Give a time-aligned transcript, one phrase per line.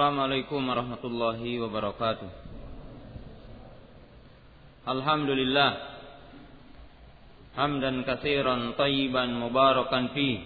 [0.00, 2.24] Assalamualaikum warahmatullahi wabarakatuh.
[4.88, 5.70] Alhamdulillah.
[7.52, 10.40] Hamdan katsiran tayyiban mubarakan fi.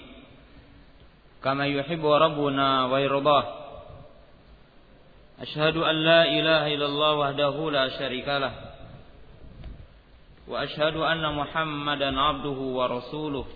[1.39, 3.45] Kama yuhibbu rabbuna wa yardah.
[5.47, 8.53] Ashhadu an la ilaha illallah wahdahu la syarikalah.
[10.51, 13.47] Wa ashhadu anna Muhammadan abduhu wa rasuluh.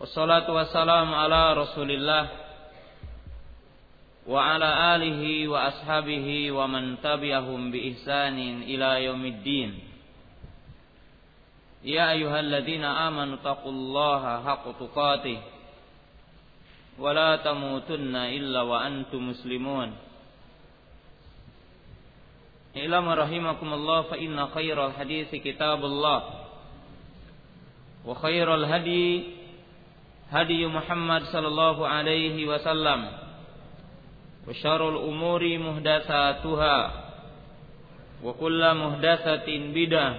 [0.00, 2.47] Wassalatu wassalamu ala Rasulillah
[4.28, 9.70] وعلى آله وأصحابه ومن تبعهم بإحسان إلى يوم الدين.
[11.84, 15.38] يا أيها الذين آمنوا اتقوا الله حق تقاته
[16.98, 19.96] ولا تموتن إلا وأنتم مسلمون.
[22.76, 26.20] إعلم رحمكم الله فإن خير الحديث كتاب الله
[28.04, 29.24] وخير الهدي
[30.30, 33.27] هدي محمد صلى الله عليه وسلم.
[34.47, 36.77] وشر الأمور محدثاتها
[38.23, 40.13] وكل محدثة بدعة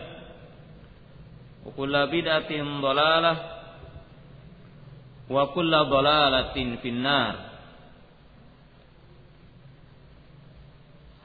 [1.66, 3.34] وكل بدعة ضلالة
[5.30, 7.34] وكل ضلالة في النار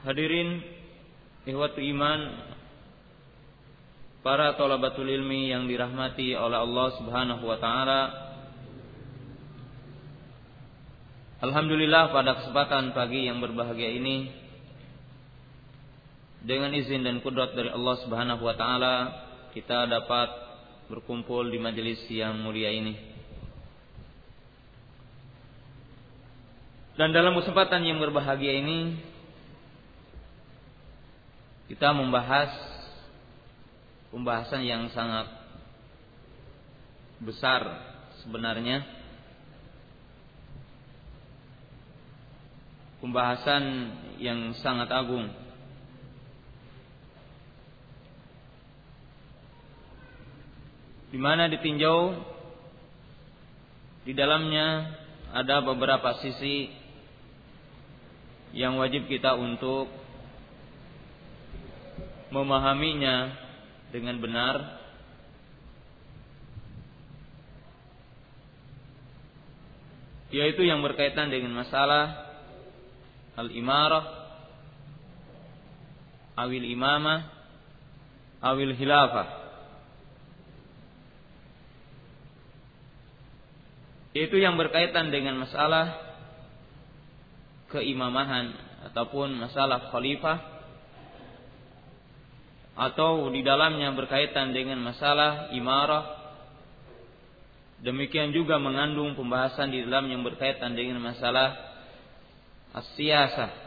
[0.00, 0.64] Hadirin
[1.44, 2.32] ihwatu iman
[4.24, 8.23] para tolabatul ilmi yang dirahmati oleh Allah Subhanahu wa taala
[11.45, 14.33] Alhamdulillah pada kesempatan pagi yang berbahagia ini
[16.41, 18.95] dengan izin dan kudrat dari Allah Subhanahu wa taala
[19.53, 20.25] kita dapat
[20.89, 22.97] berkumpul di majelis yang mulia ini.
[26.97, 28.97] Dan dalam kesempatan yang berbahagia ini
[31.69, 32.49] kita membahas
[34.09, 35.29] pembahasan yang sangat
[37.21, 37.61] besar
[38.25, 38.94] sebenarnya.
[43.05, 45.29] Pembahasan yang sangat agung.
[51.13, 52.17] Di mana ditinjau
[54.09, 54.89] di dalamnya
[55.37, 56.73] ada beberapa sisi
[58.57, 59.85] yang wajib kita untuk
[62.33, 63.37] memahaminya
[63.93, 64.81] dengan benar.
[70.33, 72.24] Yaitu yang berkaitan dengan masalah
[73.35, 74.05] al-imarah
[76.35, 77.19] awil imamah
[78.43, 79.45] awil hilafah
[84.15, 85.91] Itu yang berkaitan dengan masalah
[87.67, 88.55] keimamahan
[88.87, 90.39] ataupun masalah khalifah
[92.79, 96.15] atau di dalamnya berkaitan dengan masalah imarah.
[97.83, 101.64] Demikian juga mengandung pembahasan di dalam yang berkaitan dengan masalah
[102.75, 103.65] as-siyasah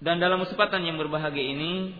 [0.00, 1.92] dan dalam kesempatan yang berbahagia ini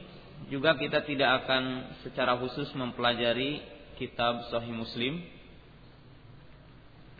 [0.48, 3.60] juga kita tidak akan secara khusus mempelajari
[4.00, 5.20] kitab Sahih Muslim.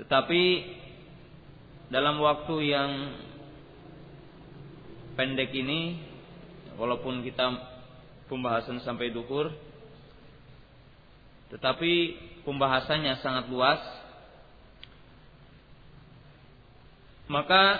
[0.00, 0.42] Tetapi
[1.92, 2.90] dalam waktu yang
[5.20, 6.00] pendek ini,
[6.80, 7.60] walaupun kita
[8.32, 9.52] pembahasan sampai dukur,
[11.52, 11.92] tetapi
[12.48, 13.99] pembahasannya sangat luas,
[17.30, 17.78] maka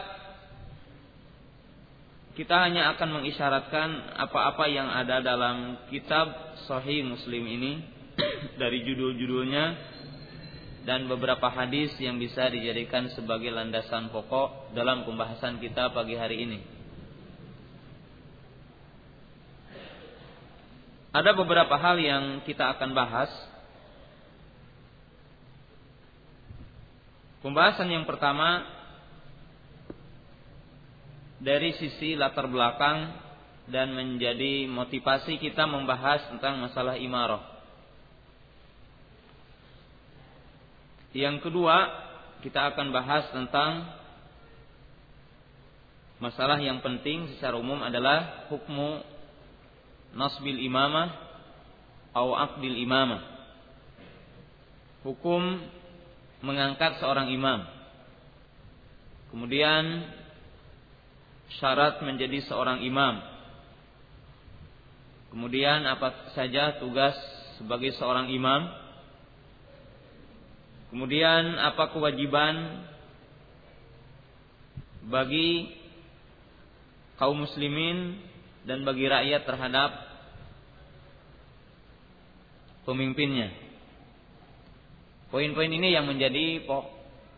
[2.39, 7.83] kita hanya akan mengisyaratkan apa-apa yang ada dalam kitab Sahih Muslim ini
[8.63, 9.65] dari judul-judulnya
[10.87, 16.59] dan beberapa hadis yang bisa dijadikan sebagai landasan pokok dalam pembahasan kita pagi hari ini.
[21.11, 23.29] Ada beberapa hal yang kita akan bahas.
[27.43, 28.80] Pembahasan yang pertama
[31.41, 33.17] dari sisi latar belakang
[33.73, 37.41] dan menjadi motivasi kita membahas tentang masalah imarah.
[41.17, 41.91] Yang kedua,
[42.45, 43.89] kita akan bahas tentang
[46.23, 49.03] masalah yang penting secara umum adalah hukmu
[50.15, 51.17] nasbil imamah
[52.13, 53.23] atau akdil imamah.
[55.03, 55.63] Hukum
[56.45, 57.65] mengangkat seorang imam.
[59.31, 60.05] Kemudian
[61.59, 63.19] syarat menjadi seorang imam.
[65.35, 67.15] Kemudian apa saja tugas
[67.59, 68.81] sebagai seorang imam
[70.91, 72.83] Kemudian apa kewajiban
[75.07, 75.71] bagi
[77.15, 78.19] kaum muslimin
[78.67, 79.91] dan bagi rakyat terhadap
[82.83, 83.55] pemimpinnya.
[85.31, 86.67] Poin-poin ini yang menjadi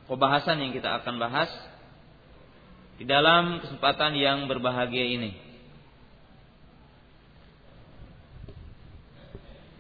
[0.09, 1.53] pembahasan yang kita akan bahas
[3.01, 5.53] di dalam kesempatan yang berbahagia ini.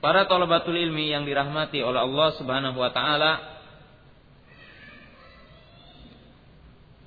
[0.03, 3.33] para talabatul ilmi yang dirahmati oleh Allah Subhanahu wa taala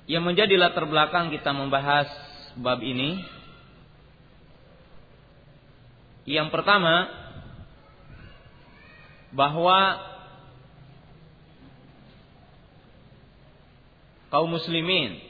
[0.08, 2.08] yang menjadi latar belakang kita membahas
[2.56, 3.20] bab ini
[6.24, 7.12] yang pertama
[9.28, 10.00] bahwa
[14.32, 15.20] kaum muslimin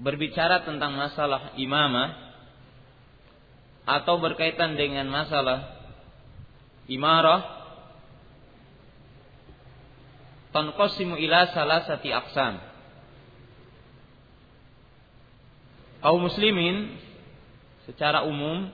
[0.00, 2.32] berbicara tentang masalah imamah
[3.84, 5.76] atau berkaitan dengan masalah
[6.88, 7.42] imarah
[10.56, 12.58] tanqasimu ila salasati aqsam.
[16.00, 16.96] Kaum muslimin
[17.84, 18.72] secara umum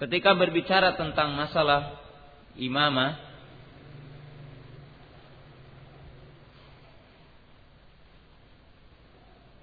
[0.00, 2.00] ketika berbicara tentang masalah
[2.56, 3.31] imamah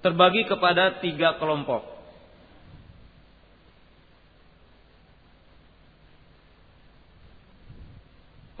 [0.00, 1.84] terbagi kepada tiga kelompok.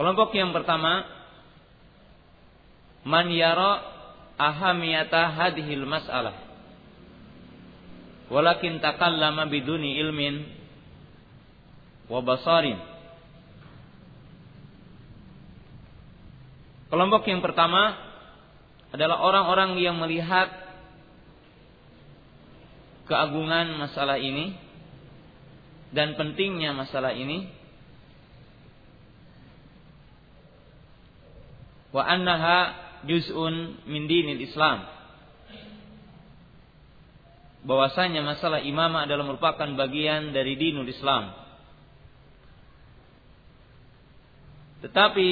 [0.00, 1.04] Kelompok yang pertama
[3.04, 3.84] man yara
[4.40, 6.36] ahamiyata hadhil mas'alah.
[8.32, 10.48] Walakin takallama biduni ilmin
[12.08, 12.80] wa basarin.
[16.88, 17.94] Kelompok yang pertama
[18.90, 20.69] adalah orang-orang yang melihat
[23.10, 24.54] keagungan masalah ini
[25.90, 27.50] dan pentingnya masalah ini
[31.90, 32.58] wa annaha
[33.04, 34.86] juz'un min dinil Islam.
[37.60, 41.36] Bahwasanya masalah imamah adalah merupakan bagian dari dinul Islam.
[44.80, 45.30] Tetapi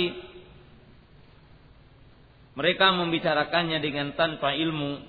[2.53, 5.01] mereka membicarakannya dengan tanpa ilmu,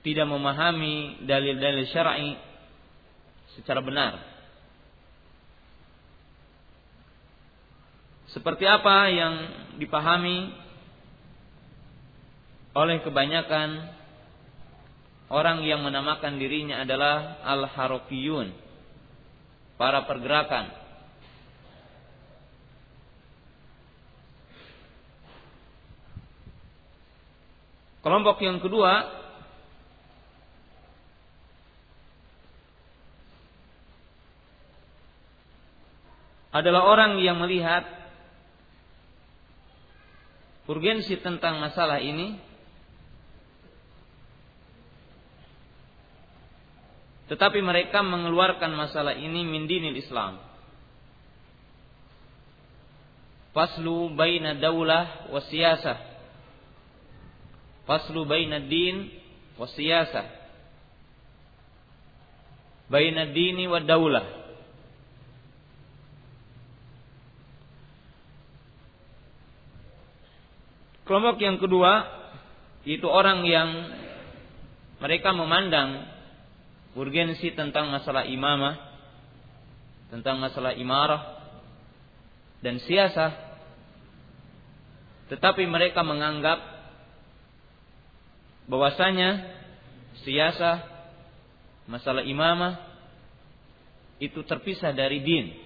[0.00, 2.32] tidak memahami dalil-dalil syar'i
[3.58, 4.12] secara benar.
[8.30, 9.34] Seperti apa yang
[9.76, 10.54] dipahami
[12.72, 13.90] oleh kebanyakan
[15.28, 18.54] orang yang menamakan dirinya adalah al-harokiyun,
[19.74, 20.78] para pergerakan.
[28.00, 29.19] Kelompok yang kedua
[36.50, 37.86] adalah orang yang melihat
[40.66, 42.38] urgensi tentang masalah ini
[47.30, 50.42] tetapi mereka mengeluarkan masalah ini min dinil Islam.
[53.54, 55.98] Faslu baina daulah wa siyasah.
[57.86, 59.14] Faslu baina din
[59.54, 60.26] wa siyasah.
[62.90, 64.39] Baina dini wa daulah
[71.10, 72.06] Kelompok yang kedua
[72.86, 73.66] itu orang yang
[75.02, 76.06] mereka memandang
[76.94, 78.78] urgensi tentang masalah imamah,
[80.14, 81.50] tentang masalah imarah
[82.62, 83.34] dan siasah,
[85.34, 86.62] tetapi mereka menganggap
[88.70, 89.50] bahwasanya
[90.22, 90.78] siasah,
[91.90, 92.86] masalah imamah
[94.22, 95.58] itu terpisah dari din.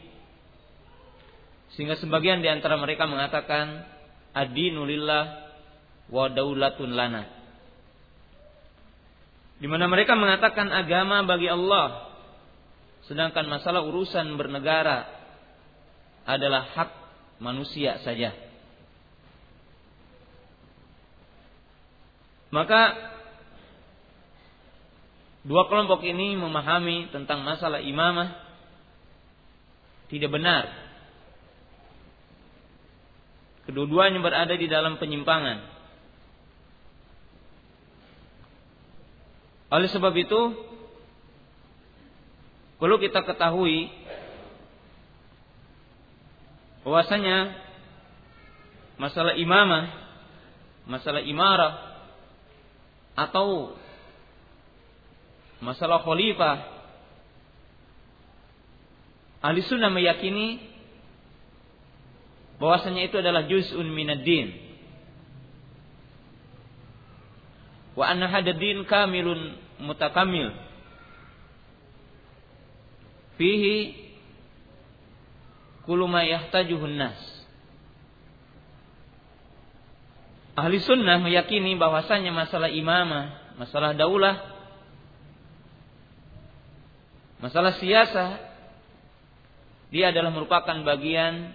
[1.77, 3.93] Sehingga sebagian di antara mereka mengatakan
[4.35, 5.25] ad-dinu lillah
[6.11, 7.25] wa daulatun lana.
[9.63, 12.11] Di mana mereka mengatakan agama bagi Allah
[13.07, 15.07] sedangkan masalah urusan bernegara
[16.27, 16.91] adalah hak
[17.39, 18.35] manusia saja.
[22.51, 22.95] Maka
[25.43, 28.37] dua kelompok ini memahami tentang masalah imamah
[30.09, 30.84] tidak benar
[33.65, 35.73] Kedua-duanya berada di dalam penyimpangan.
[39.73, 40.41] Oleh sebab itu,
[42.77, 43.89] perlu kita ketahui
[46.85, 47.57] bahwasanya
[49.01, 49.85] masalah imamah,
[50.85, 51.73] masalah imarah
[53.17, 53.73] atau
[55.65, 56.57] masalah khalifah
[59.41, 60.74] ahli sunnah meyakini
[62.59, 64.55] bahwasanya itu adalah juz'un minad din.
[67.95, 70.51] Wa anna hadadin kamilun mutakamil.
[73.39, 73.95] Fihi
[75.87, 77.21] kullu ma yahtajuhun nas.
[80.55, 84.55] Ahli sunnah meyakini bahwasanya masalah imamah, masalah daulah
[87.45, 88.41] Masalah siasa
[89.93, 91.53] dia adalah merupakan bagian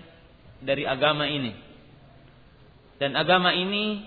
[0.60, 1.56] dari agama ini.
[3.00, 4.04] Dan agama ini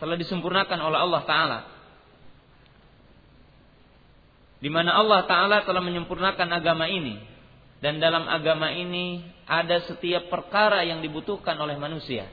[0.00, 1.60] telah disempurnakan oleh Allah taala.
[4.60, 7.20] Di mana Allah taala telah menyempurnakan agama ini
[7.84, 12.24] dan dalam agama ini ada setiap perkara yang dibutuhkan oleh manusia.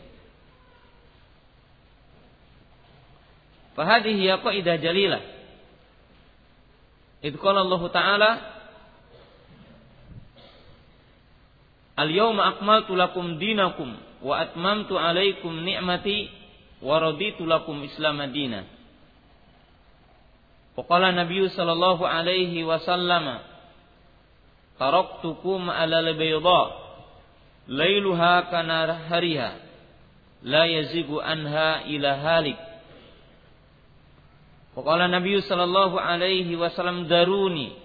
[3.75, 5.23] Fahadihi ya qaidah jalilah.
[7.21, 8.31] Allah Ta'ala
[11.97, 16.29] Al-yawma akmaltu lakum dinakum wa atmamtu alaikum ni'mati
[16.81, 18.63] wa raditu lakum Islam madina.
[20.75, 23.43] Faqala Nabi sallallahu alaihi wasallam
[24.79, 26.63] Taraktukum ala al-bayda
[27.69, 29.51] lailuha kana hariha
[30.41, 32.57] la yazigu anha ila halik
[34.73, 37.75] Faqala Nabi sallallahu alaihi wasallam daruni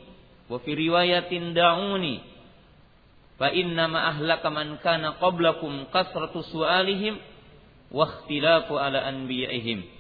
[0.46, 2.22] wa fi riwayatin da'uni
[3.36, 7.20] fa inna ma ahlaka man kana qablakum kasratu su'alihim
[7.92, 9.96] wa ikhtilafu ala anbiya'ihim.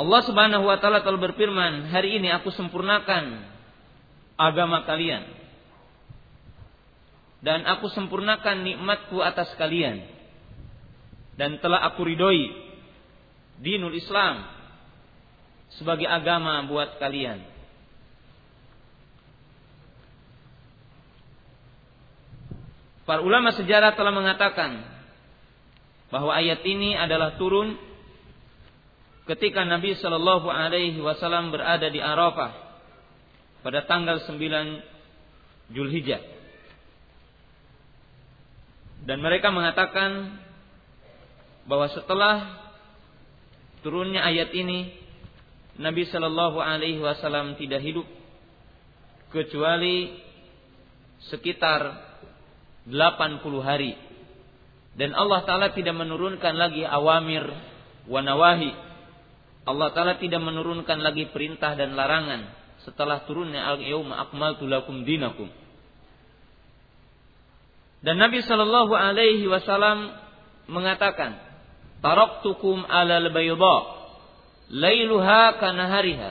[0.00, 3.44] Allah Subhanahu wa taala telah berfirman, "Hari ini aku sempurnakan
[4.40, 5.28] agama kalian
[7.44, 10.20] dan aku sempurnakan nikmatku atas kalian."
[11.40, 12.52] dan telah aku ridhoi
[13.64, 14.44] dinul Islam
[15.80, 17.40] sebagai agama buat kalian.
[23.10, 24.86] Para ulama sejarah telah mengatakan
[26.14, 27.74] bahwa ayat ini adalah turun
[29.26, 32.54] ketika Nabi Shallallahu Alaihi Wasallam berada di Arafah
[33.66, 36.22] pada tanggal 9 Julhijjah.
[39.02, 40.38] Dan mereka mengatakan
[41.66, 42.62] bahwa setelah
[43.82, 44.94] turunnya ayat ini
[45.82, 48.06] Nabi Shallallahu Alaihi Wasallam tidak hidup
[49.34, 50.14] kecuali
[51.26, 52.09] sekitar
[52.88, 53.96] 80 hari.
[54.96, 57.46] Dan Allah Taala tidak menurunkan lagi awamir
[58.10, 58.90] wanawahi
[59.70, 62.48] Allah Taala tidak menurunkan lagi perintah dan larangan.
[62.82, 65.46] Setelah turunnya al-yauma akmaltu lakum dinakum.
[68.00, 70.08] Dan Nabi Shallallahu Alaihi Wasallam
[70.64, 71.36] mengatakan
[72.00, 73.78] taraktukum alal bayda
[74.72, 76.30] lailuha kanahariha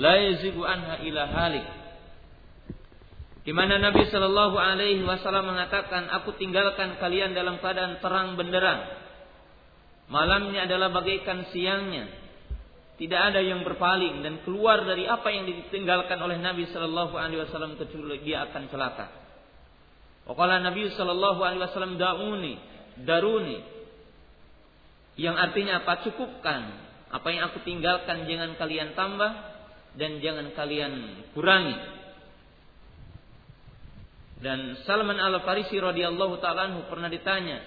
[0.00, 0.14] la
[0.72, 1.66] anha ila halik
[3.48, 8.84] di mana Nabi Shallallahu Alaihi Wasallam mengatakan, aku tinggalkan kalian dalam keadaan terang benderang.
[10.12, 12.12] Malamnya adalah bagaikan siangnya.
[13.00, 17.80] Tidak ada yang berpaling dan keluar dari apa yang ditinggalkan oleh Nabi Shallallahu Alaihi Wasallam
[17.80, 19.16] kecuali dia akan celaka.
[20.28, 22.52] Wakala Nabi Shallallahu Alaihi Wasallam dauni,
[23.00, 23.64] daruni,
[25.16, 26.04] yang artinya apa?
[26.04, 26.84] Cukupkan.
[27.08, 29.32] Apa yang aku tinggalkan jangan kalian tambah
[29.96, 31.97] dan jangan kalian kurangi.
[34.38, 37.58] Dan Salman Al-Farisi radhiyallahu taala pernah ditanya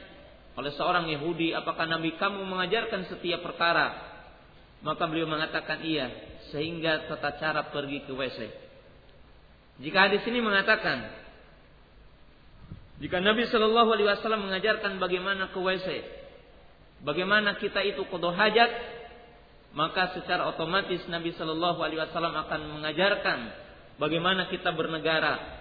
[0.55, 4.11] oleh seorang Yahudi, "Apakah Nabi kamu mengajarkan setiap perkara?"
[4.81, 6.09] Maka beliau mengatakan iya,
[6.49, 8.39] sehingga tata cara pergi ke WC.
[9.81, 11.21] Jika hadis ini mengatakan
[13.01, 15.87] jika Nabi Shallallahu Alaihi Wasallam mengajarkan bagaimana ke WC,
[17.01, 18.69] bagaimana kita itu kodoh hajat,
[19.73, 23.37] maka secara otomatis Nabi Shallallahu Alaihi Wasallam akan mengajarkan
[23.97, 25.60] bagaimana kita bernegara,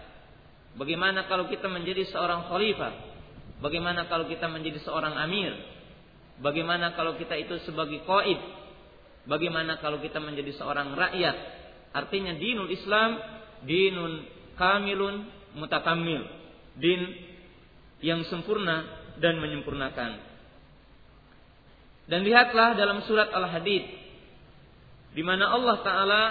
[0.79, 2.93] bagaimana kalau kita menjadi seorang khalifah,
[3.65, 5.55] bagaimana kalau kita menjadi seorang amir,
[6.45, 8.41] bagaimana kalau kita itu sebagai qaid,
[9.27, 11.37] bagaimana kalau kita menjadi seorang rakyat.
[11.91, 13.19] Artinya dinul Islam
[13.67, 16.23] dinun kamilun mutakamil,
[16.79, 17.03] din
[18.01, 18.87] yang sempurna
[19.19, 20.31] dan menyempurnakan.
[22.11, 23.85] Dan lihatlah dalam surat Al-Hadid
[25.15, 26.23] di mana Allah taala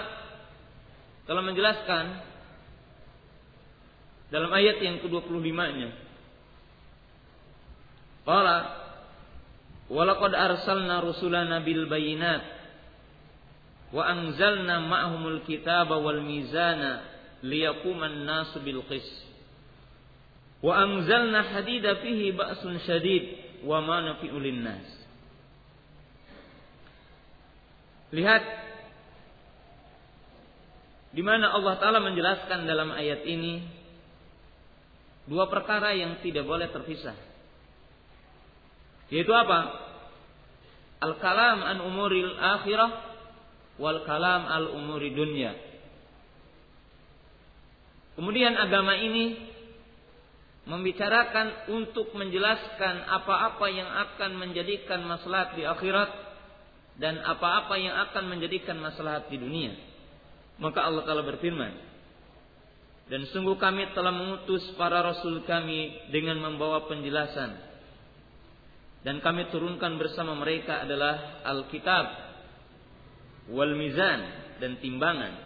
[1.28, 2.06] telah menjelaskan
[4.30, 5.90] dalam ayat yang ke-25-nya.
[8.26, 8.58] Qala
[9.90, 12.46] Walaqad arsalna rusulana bil bayinat
[13.90, 17.02] wa anzalna ma'ahumul kitaba wal mizana
[17.42, 19.06] liyaquman nasu bil qis.
[20.62, 23.34] Wa anzalna hadida fihi ba'sun syadid
[23.66, 24.86] wa manafi'ul nas.
[28.14, 28.46] Lihat
[31.18, 33.66] di mana Allah Taala menjelaskan dalam ayat ini
[35.30, 37.14] dua perkara yang tidak boleh terpisah.
[39.14, 39.88] Yaitu apa?
[41.00, 42.92] Al-kalam an umuril akhirah
[43.80, 45.56] wal kalam al umuri dunya.
[48.20, 49.40] Kemudian agama ini
[50.68, 56.12] membicarakan untuk menjelaskan apa-apa yang akan menjadikan maslahat di akhirat
[57.00, 59.72] dan apa-apa yang akan menjadikan maslahat di dunia.
[60.60, 61.89] Maka Allah Ta'ala berfirman,
[63.10, 67.58] dan sungguh kami telah mengutus para rasul kami dengan membawa penjelasan.
[69.02, 72.06] Dan kami turunkan bersama mereka adalah Alkitab,
[73.50, 74.22] wal mizan
[74.62, 75.42] dan timbangan.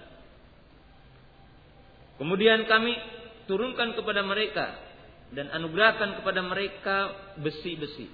[2.19, 2.99] Kemudian kami
[3.47, 4.75] turunkan kepada mereka
[5.31, 6.97] dan anugerahkan kepada mereka
[7.39, 8.11] besi-besi.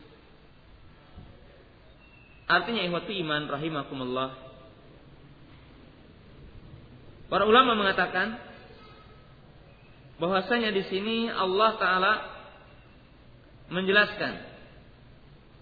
[2.45, 4.29] Artinya ihwati iman rahimakumullah.
[7.29, 8.48] Para ulama mengatakan
[10.19, 12.13] bahwasanya di sini Allah taala
[13.71, 14.33] menjelaskan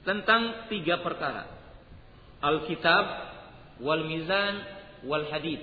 [0.02, 1.46] tentang tiga perkara.
[2.42, 3.06] Alkitab,
[3.84, 4.56] wal mizan,
[5.06, 5.62] wal hadid.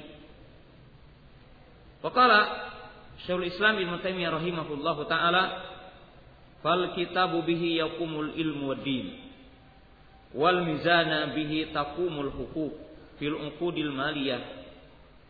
[2.04, 2.70] Faqala
[3.24, 5.44] Syekhul Islam Ibnu Taimiyah rahimahullahu taala,
[6.61, 9.07] "Fal kitabu bihi yaqumul ilmu wad din,
[10.35, 12.74] wal mizana bihi taqumul huquq
[13.16, 14.42] fil uqudil maliyah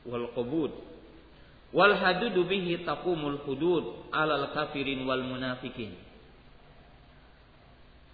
[0.08, 0.93] wal qubud."
[1.74, 5.90] Wal hadudu bihi taqumul hudud alal kafirin wal munafikin.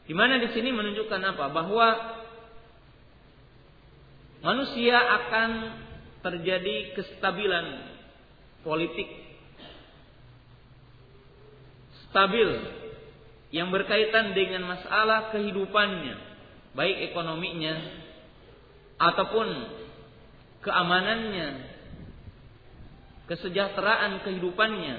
[0.08, 1.52] Di mana di sini menunjukkan apa?
[1.52, 1.86] Bahwa
[4.40, 5.50] manusia akan
[6.24, 7.66] terjadi kestabilan
[8.64, 9.08] politik
[12.10, 12.48] stabil
[13.54, 16.16] yang berkaitan dengan masalah kehidupannya,
[16.74, 17.76] baik ekonominya
[18.98, 19.46] ataupun
[20.66, 21.48] keamanannya,
[23.30, 24.96] kesejahteraan kehidupannya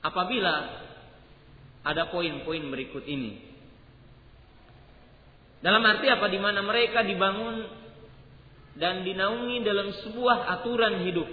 [0.00, 0.54] apabila
[1.84, 3.36] ada poin-poin berikut ini.
[5.60, 6.24] Dalam arti apa?
[6.32, 7.68] Di mana mereka dibangun
[8.80, 11.28] dan dinaungi dalam sebuah aturan hidup.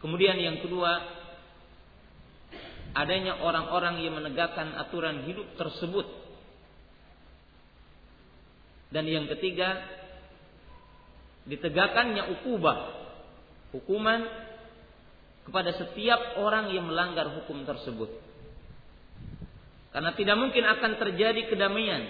[0.00, 0.96] Kemudian yang kedua,
[2.96, 6.08] adanya orang-orang yang menegakkan aturan hidup tersebut.
[8.90, 9.99] Dan yang ketiga,
[11.48, 12.78] ditegakkannya ukubah
[13.72, 14.26] hukuman
[15.46, 18.10] kepada setiap orang yang melanggar hukum tersebut.
[19.90, 22.02] Karena tidak mungkin akan terjadi kedamaian,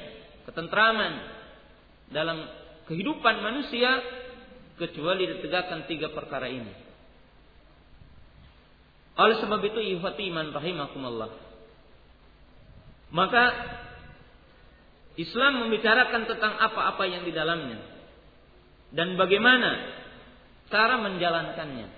[0.44, 1.12] ketentraman
[2.12, 2.44] dalam
[2.90, 4.02] kehidupan manusia
[4.76, 6.72] kecuali ditegakkan tiga perkara ini.
[9.20, 11.30] Oleh sebab itu ihwati iman rahimakumullah.
[13.12, 13.44] Maka
[15.18, 17.99] Islam membicarakan tentang apa-apa yang di dalamnya
[18.90, 19.70] dan bagaimana
[20.70, 21.88] cara menjalankannya.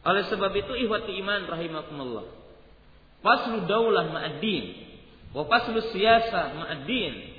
[0.00, 2.26] Oleh sebab itu ihwati iman rahimakumullah.
[3.20, 4.64] Faslu daulah ma'ad-din
[5.36, 7.36] wa faslu siyasa ma'ad-din.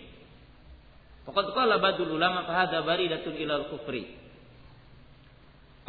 [1.26, 4.06] Faqad qala badul ulama fahada baridatun ilal kufri.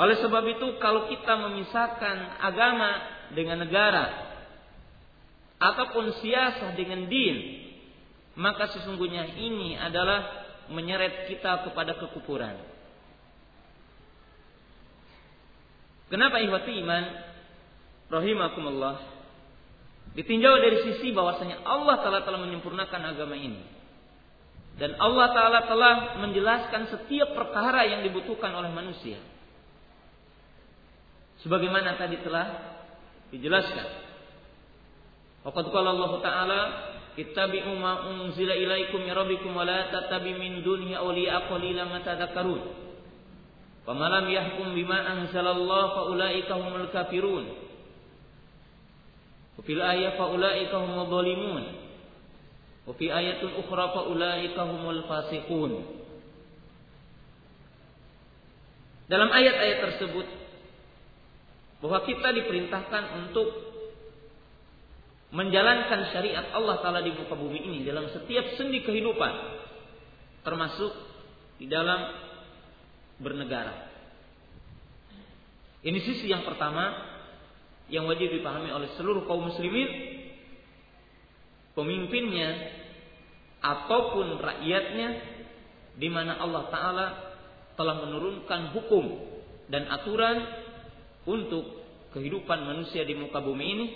[0.01, 2.90] Oleh sebab itu kalau kita memisahkan agama
[3.37, 4.33] dengan negara
[5.61, 7.61] ataupun siasah dengan din,
[8.35, 10.41] maka sesungguhnya ini adalah
[10.72, 12.56] menyeret kita kepada kekufuran.
[16.12, 17.04] Kenapa ihwati iman?
[18.12, 19.00] Rahimakumullah.
[20.12, 23.64] Ditinjau dari sisi bahwasanya Allah Ta'ala telah menyempurnakan agama ini.
[24.76, 29.16] Dan Allah Ta'ala telah menjelaskan setiap perkara yang dibutuhkan oleh manusia.
[31.40, 32.46] Sebagaimana tadi telah
[33.32, 33.88] dijelaskan.
[35.48, 36.61] Qala Allah Ta'ala
[37.16, 42.62] ittabi'u ma unzila ilaikum min rabbikum wa la tattabi min dunihi awliya qalilan ma tadhakkarun.
[43.85, 47.44] Faman lam yahkum bima anzalallahu fa ulaika humul kafirun.
[49.59, 51.64] Wa fil ayati fa ulaika humul zalimun.
[52.87, 55.72] Wa fi ayatin ukhra fa ulaika humul fasiqun.
[59.11, 60.25] Dalam ayat-ayat tersebut
[61.83, 63.71] bahwa kita diperintahkan untuk
[65.33, 69.33] menjalankan syariat Allah Ta'ala di muka bumi ini dalam setiap sendi kehidupan.
[70.45, 70.92] Termasuk
[71.57, 72.12] di dalam
[73.16, 73.88] bernegara.
[75.83, 77.11] Ini sisi yang pertama
[77.88, 80.21] yang wajib dipahami oleh seluruh kaum muslimin.
[81.73, 82.51] Pemimpinnya
[83.64, 85.09] ataupun rakyatnya
[85.97, 87.07] di mana Allah Ta'ala
[87.73, 89.05] telah menurunkan hukum
[89.73, 90.45] dan aturan
[91.25, 91.81] untuk
[92.12, 93.87] kehidupan manusia di muka bumi ini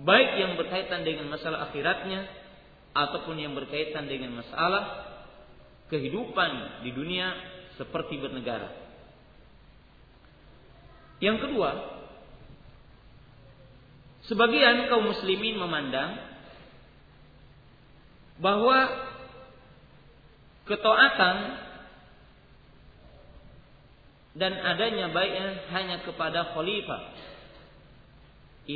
[0.00, 2.24] baik yang berkaitan dengan masalah akhiratnya
[2.96, 5.12] ataupun yang berkaitan dengan masalah
[5.92, 7.34] kehidupan di dunia
[7.76, 8.70] seperti bernegara.
[11.20, 11.70] Yang kedua,
[14.24, 16.16] sebagian kaum muslimin memandang
[18.40, 18.88] bahwa
[20.64, 21.36] ketaatan
[24.40, 27.29] dan adanya baiknya hanya kepada khalifah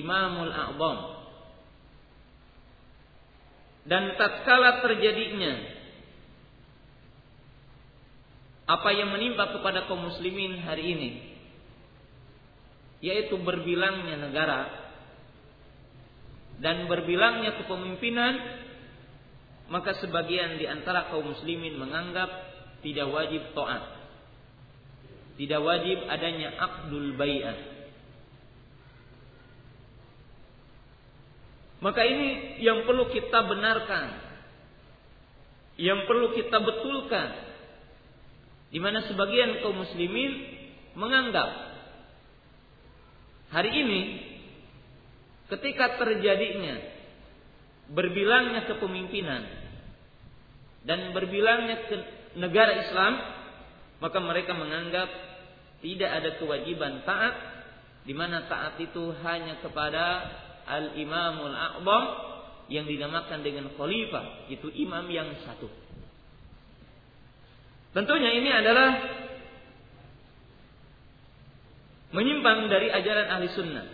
[0.01, 0.99] Imamul A'zam.
[3.85, 5.75] Dan tatkala terjadinya
[8.65, 11.11] apa yang menimpa kepada kaum muslimin hari ini
[13.05, 14.73] yaitu berbilangnya negara
[16.65, 18.35] dan berbilangnya kepemimpinan
[19.69, 22.33] maka sebagian di antara kaum muslimin menganggap
[22.81, 23.85] tidak wajib taat
[25.37, 27.74] tidak wajib adanya akdul bai'ah
[31.85, 34.09] Maka ini yang perlu kita benarkan.
[35.77, 37.29] Yang perlu kita betulkan.
[38.73, 40.33] Di mana sebagian kaum muslimin
[40.97, 41.75] menganggap
[43.51, 44.01] hari ini
[45.51, 46.79] ketika terjadinya
[47.91, 49.43] berbilangnya kepemimpinan
[50.87, 51.97] dan berbilangnya ke
[52.39, 53.13] negara Islam
[54.03, 55.07] maka mereka menganggap
[55.83, 57.35] tidak ada kewajiban taat
[58.07, 60.05] di mana taat itu hanya kepada
[60.65, 62.05] al-imamul a'zam
[62.73, 65.69] yang dinamakan dengan khalifah, itu imam yang satu.
[67.95, 68.91] Tentunya ini adalah
[72.11, 73.87] menyimpang dari ajaran ahli sunnah.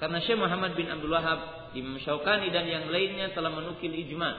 [0.00, 4.32] Karena Syekh Muhammad bin Abdul Wahab, Imam Syaukani dan yang lainnya telah menukil ijma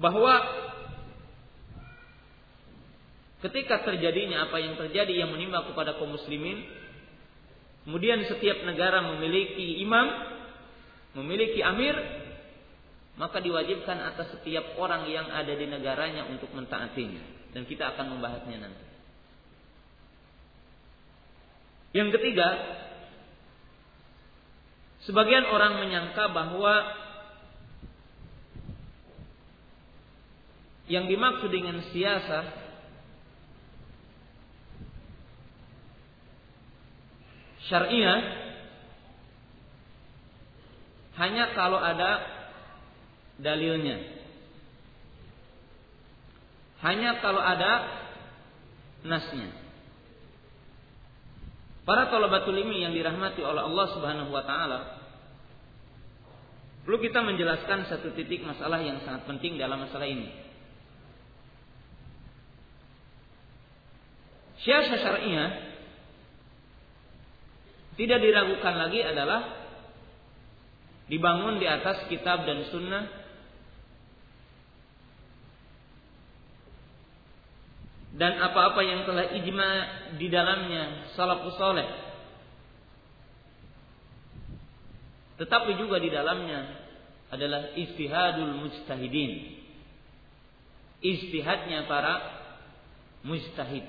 [0.00, 0.40] bahwa
[3.44, 6.64] ketika terjadinya apa yang terjadi yang menimpa kepada kaum muslimin
[7.82, 10.06] Kemudian setiap negara memiliki imam,
[11.18, 11.98] memiliki amir,
[13.18, 17.50] maka diwajibkan atas setiap orang yang ada di negaranya untuk mentaatinya.
[17.52, 18.84] Dan kita akan membahasnya nanti.
[21.92, 22.48] Yang ketiga,
[25.04, 26.74] sebagian orang menyangka bahwa
[30.88, 32.61] yang dimaksud dengan siasa
[37.70, 38.42] syariah
[41.20, 42.24] hanya kalau ada
[43.36, 44.00] dalilnya.
[46.82, 47.86] Hanya kalau ada
[49.06, 49.54] nasnya.
[51.82, 54.80] Para talabatul ilmi yang dirahmati oleh Allah Subhanahu wa taala
[56.82, 60.30] perlu kita menjelaskan satu titik masalah yang sangat penting dalam masalah ini.
[64.62, 65.50] Syiasah syariah
[67.96, 69.40] tidak diragukan lagi adalah
[71.08, 73.04] dibangun di atas kitab dan sunnah.
[78.12, 79.70] Dan apa-apa yang telah ijma
[80.20, 82.12] di dalamnya salafus soleh
[85.42, 86.70] tetapi juga di dalamnya
[87.34, 89.58] adalah istihadul mujtahidin.
[91.02, 92.14] Istihadnya para
[93.26, 93.82] mujtahid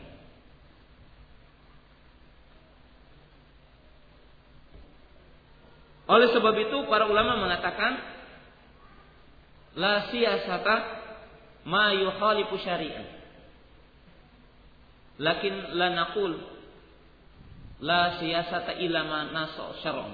[6.04, 7.96] Oleh sebab itu para ulama mengatakan
[9.80, 10.76] la siyasata
[11.64, 13.08] ma yukhalifu syari'ah.
[15.24, 16.34] Lakin la naqul
[17.80, 19.44] la siyasata illa ma
[19.80, 20.14] syar'an.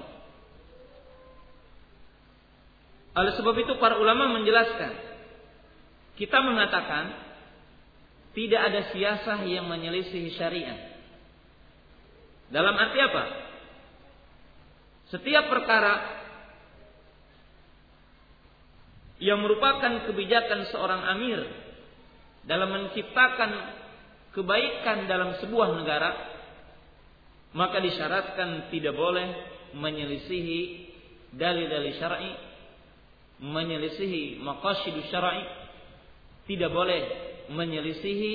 [3.10, 4.94] Oleh sebab itu para ulama menjelaskan
[6.14, 7.10] kita mengatakan
[8.30, 10.78] tidak ada siasah yang menyelisih syariat.
[12.54, 13.49] Dalam arti apa?
[15.10, 16.22] Setiap perkara
[19.18, 21.40] yang merupakan kebijakan seorang amir
[22.46, 23.50] dalam menciptakan
[24.32, 26.10] kebaikan dalam sebuah negara,
[27.52, 29.28] maka disyaratkan tidak boleh
[29.74, 30.88] menyelisihi
[31.34, 32.32] dalil-dalil syar'i,
[33.42, 35.42] menyelisihi maqasid syar'i,
[36.46, 37.02] tidak boleh
[37.50, 38.34] menyelisihi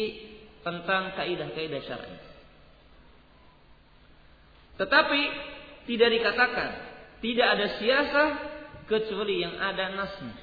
[0.60, 2.16] tentang kaidah-kaidah syar'i.
[4.76, 5.22] Tetapi
[5.86, 6.70] tidak dikatakan
[7.22, 8.30] tidak ada siasah
[8.86, 10.36] kecuali yang ada nasnya.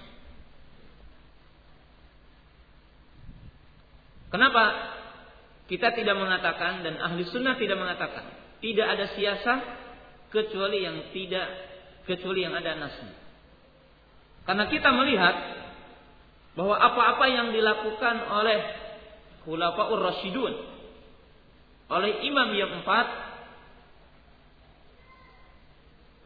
[4.32, 4.64] Kenapa
[5.68, 8.24] kita tidak mengatakan dan ahli sunnah tidak mengatakan
[8.64, 9.58] tidak ada siasah
[10.32, 11.46] kecuali yang tidak
[12.08, 13.14] kecuali yang ada nasnya.
[14.42, 15.36] Karena kita melihat
[16.58, 18.60] bahwa apa-apa yang dilakukan oleh
[19.46, 20.54] Khulafaur Rasyidun
[21.92, 23.31] oleh imam yang empat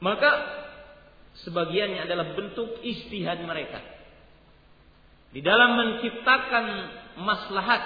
[0.01, 0.31] maka
[1.47, 3.81] sebagiannya adalah bentuk istihad mereka.
[5.33, 6.65] Di dalam menciptakan
[7.21, 7.83] maslahat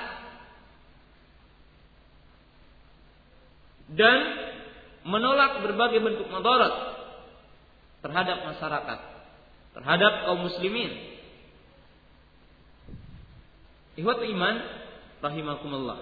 [3.91, 4.19] dan
[5.03, 6.75] menolak berbagai bentuk madarat
[8.07, 8.99] terhadap masyarakat,
[9.75, 10.93] terhadap kaum muslimin.
[13.99, 14.57] Ihwat iman
[15.21, 16.01] rahimakumullah.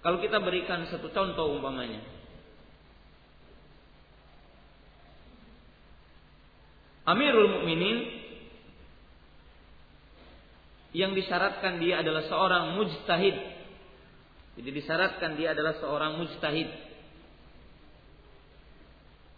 [0.00, 2.00] Kalau kita berikan satu contoh umpamanya,
[7.10, 7.98] Amirul Mukminin
[10.94, 13.36] yang disyaratkan dia adalah seorang mujtahid.
[14.58, 16.70] Jadi disyaratkan dia adalah seorang mujtahid.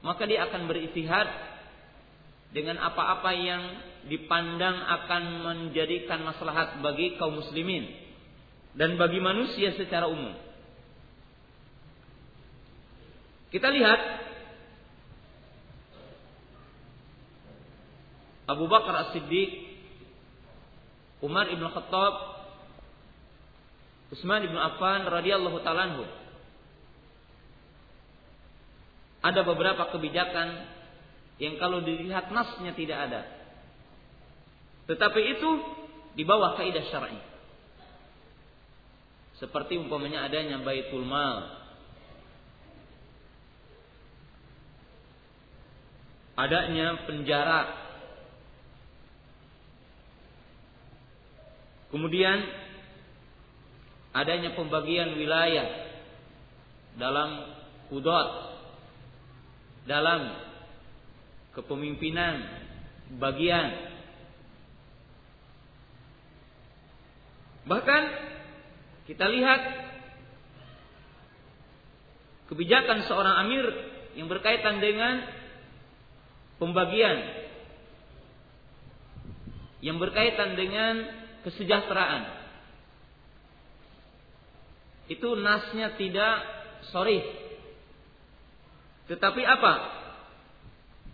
[0.02, 1.28] Maka dia akan beristihad
[2.52, 3.62] dengan apa-apa yang
[4.11, 7.87] dipandang akan menjadikan maslahat bagi kaum muslimin
[8.74, 10.35] dan bagi manusia secara umum.
[13.52, 14.00] Kita lihat
[18.46, 19.50] Abu Bakar As-Siddiq,
[21.22, 22.14] Umar Ibn Khattab,
[24.12, 26.05] Utsman Ibn Affan radhiyallahu taala
[29.22, 30.68] Ada beberapa kebijakan
[31.40, 33.22] yang kalau dilihat nasnya tidak ada.
[34.90, 35.50] Tetapi itu
[36.12, 37.18] di bawah kaidah syar'i.
[39.42, 41.59] Seperti umpamanya adanya baitul mal.
[46.38, 47.81] Adanya penjara.
[51.92, 52.40] Kemudian
[54.16, 55.68] adanya pembagian wilayah
[56.96, 57.31] dalam
[57.92, 58.28] kudot
[59.85, 60.33] dalam
[61.52, 62.48] kepemimpinan
[63.20, 63.92] bagian.
[67.68, 68.02] Bahkan
[69.07, 69.61] kita lihat
[72.48, 73.64] kebijakan seorang amir
[74.16, 75.24] yang berkaitan dengan
[76.57, 77.42] pembagian
[79.83, 82.22] yang berkaitan dengan kesejahteraan.
[85.11, 86.35] Itu nasnya tidak
[86.94, 87.20] sorry.
[89.11, 89.74] Tetapi apa?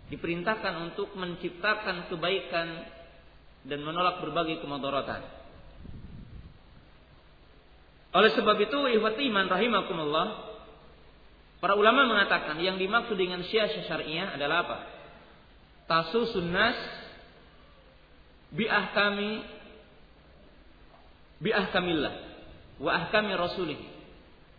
[0.09, 2.67] Diperintahkan untuk menciptakan kebaikan
[3.65, 5.21] dan menolak berbagai kemudaratan.
[8.09, 10.27] Oleh sebab itu, ihwati iman rahimakumullah,
[11.61, 14.77] para ulama mengatakan yang dimaksud dengan syiah syariah adalah apa?
[15.85, 16.77] Tasu sunnas
[18.49, 19.58] bi ahkami
[21.39, 22.13] bi ahkamillah
[22.79, 23.79] wa ahkami rasulih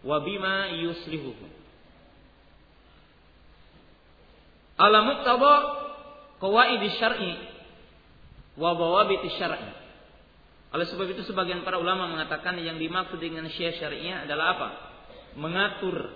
[0.04, 1.46] wa bima yuslihuhu.
[4.80, 5.54] Ala muqtada
[6.40, 7.36] qawaid syar'i
[8.56, 9.76] wa bawabit syar'i.
[10.70, 14.68] Oleh sebab itu sebagian para ulama mengatakan yang dimaksud dengan syiah syariah adalah apa?
[15.36, 16.14] Mengatur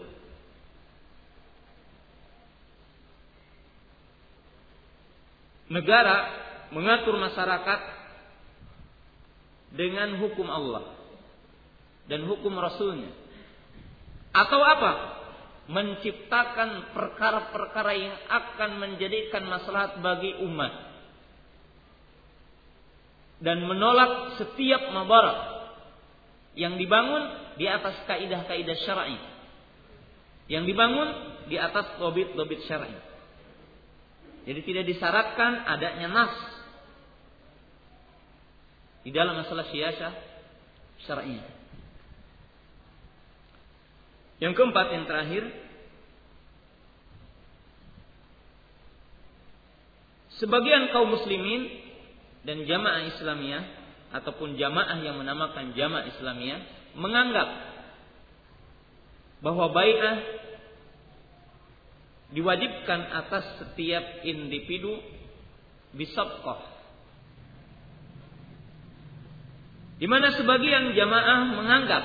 [5.68, 6.16] negara,
[6.70, 7.80] mengatur masyarakat
[9.74, 10.94] dengan hukum Allah
[12.06, 13.10] dan hukum Rasulnya.
[14.34, 14.92] Atau apa?
[15.64, 20.72] Menciptakan perkara-perkara yang akan menjadikan maslahat bagi umat
[23.40, 25.38] dan menolak setiap mabarak
[26.54, 29.18] yang dibangun di atas kaidah-kaidah syar'i.
[30.46, 31.08] Yang dibangun
[31.48, 32.94] di atas dobit-dobit syar'i.
[34.44, 36.53] Jadi tidak disyaratkan adanya nas
[39.04, 40.12] di dalam masalah siasah
[41.04, 41.38] syar'i.
[44.40, 45.44] Yang keempat yang terakhir
[50.40, 51.68] sebagian kaum muslimin
[52.42, 53.64] dan jamaah Islamiyah
[54.10, 56.60] ataupun jamaah yang menamakan jamaah Islamiyah
[56.98, 57.48] menganggap
[59.44, 60.16] bahwa bai'ah
[62.34, 64.98] diwajibkan atas setiap individu
[65.94, 66.73] bisabqah
[70.04, 72.04] di mana sebagian jamaah menganggap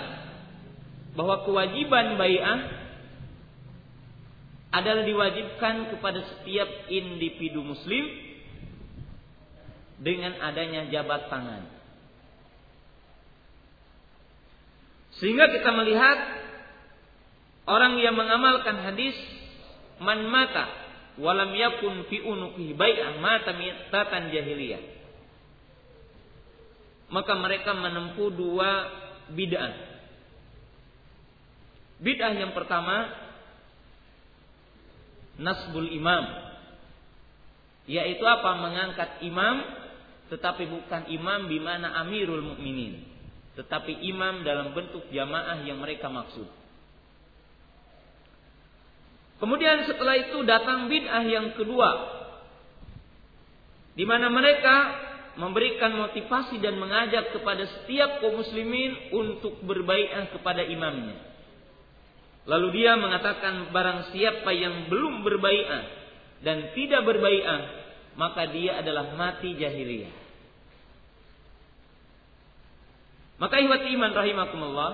[1.20, 2.60] bahwa kewajiban bai'ah
[4.72, 8.08] adalah diwajibkan kepada setiap individu muslim
[10.00, 11.68] dengan adanya jabat tangan.
[15.20, 16.20] Sehingga kita melihat
[17.68, 19.20] orang yang mengamalkan hadis
[20.00, 20.72] man mata
[21.20, 24.99] walam yakun fi unuqihi bai'ah mata mitatan jahiliyah.
[27.10, 28.70] Maka mereka menempuh dua
[29.34, 29.74] bid'ah.
[32.00, 33.10] Bid'ah yang pertama
[35.40, 36.52] nasbul imam
[37.90, 39.80] yaitu apa mengangkat imam
[40.30, 43.02] tetapi bukan imam bimana amirul mukminin,
[43.58, 46.46] tetapi imam dalam bentuk jamaah yang mereka maksud.
[49.42, 51.90] Kemudian setelah itu datang bid'ah yang kedua,
[53.98, 55.09] di mana mereka
[55.40, 61.16] memberikan motivasi dan mengajak kepada setiap kaum muslimin untuk berbaikat kepada imamnya.
[62.44, 65.84] Lalu dia mengatakan barang siapa yang belum berbaikat
[66.44, 67.62] dan tidak berbaikat,
[68.20, 70.12] maka dia adalah mati jahiliyah.
[73.40, 74.92] Maka ihwat iman rahimakumullah.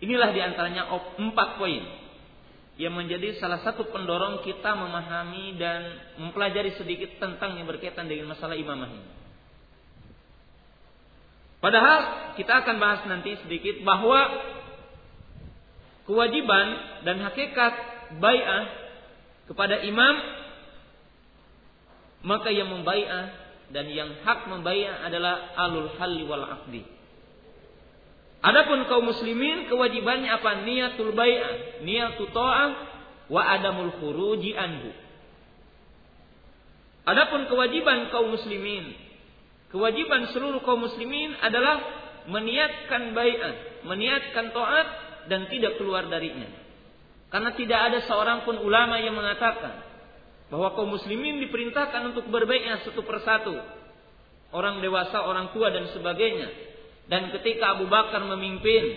[0.00, 0.86] Inilah di antaranya
[1.18, 1.99] empat poin.
[2.80, 8.56] Yang menjadi salah satu pendorong kita memahami dan mempelajari sedikit tentang yang berkaitan dengan masalah
[8.56, 9.12] imamah ini.
[11.60, 14.16] Padahal kita akan bahas nanti sedikit bahwa
[16.08, 16.66] kewajiban
[17.04, 17.74] dan hakikat
[18.16, 18.64] bai'ah
[19.44, 20.14] kepada imam
[22.24, 23.24] maka yang membai'ah
[23.76, 26.99] dan yang hak membai'ah adalah alul halli wal aqdi.
[28.40, 30.64] Adapun kaum muslimin kewajibannya apa?
[30.64, 32.70] Niatul bai'ah, niatul ta'ah
[33.28, 34.96] wa adamul khuruji anhu.
[37.04, 38.96] Adapun kewajiban kaum muslimin,
[39.68, 41.84] kewajiban seluruh kaum muslimin adalah
[42.32, 44.88] meniatkan bai'ah, meniatkan taat
[45.28, 46.48] dan tidak keluar darinya.
[47.28, 49.84] Karena tidak ada seorang pun ulama yang mengatakan
[50.48, 53.54] bahwa kaum muslimin diperintahkan untuk berbaikat satu persatu.
[54.50, 56.69] Orang dewasa, orang tua dan sebagainya
[57.10, 58.94] dan ketika Abu Bakar memimpin,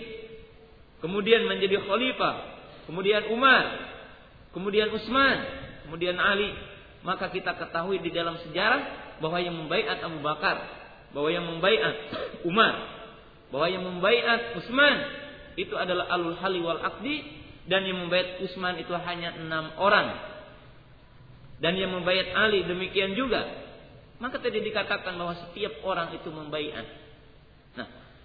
[1.02, 2.34] kemudian menjadi khalifah,
[2.86, 3.90] kemudian Umar,
[4.54, 5.42] kemudian Utsman,
[5.82, 6.54] kemudian Ali,
[7.02, 10.62] maka kita ketahui di dalam sejarah bahwa yang membaiat Abu Bakar,
[11.10, 11.94] bahwa yang membaiat
[12.48, 12.74] Umar,
[13.50, 14.96] bahwa yang membaiat Utsman
[15.58, 17.18] itu adalah alul hali wal akdi
[17.66, 20.22] dan yang membaiat Utsman itu hanya enam orang.
[21.58, 23.42] Dan yang membaiat Ali demikian juga.
[24.22, 27.03] Maka tadi dikatakan bahwa setiap orang itu membaiat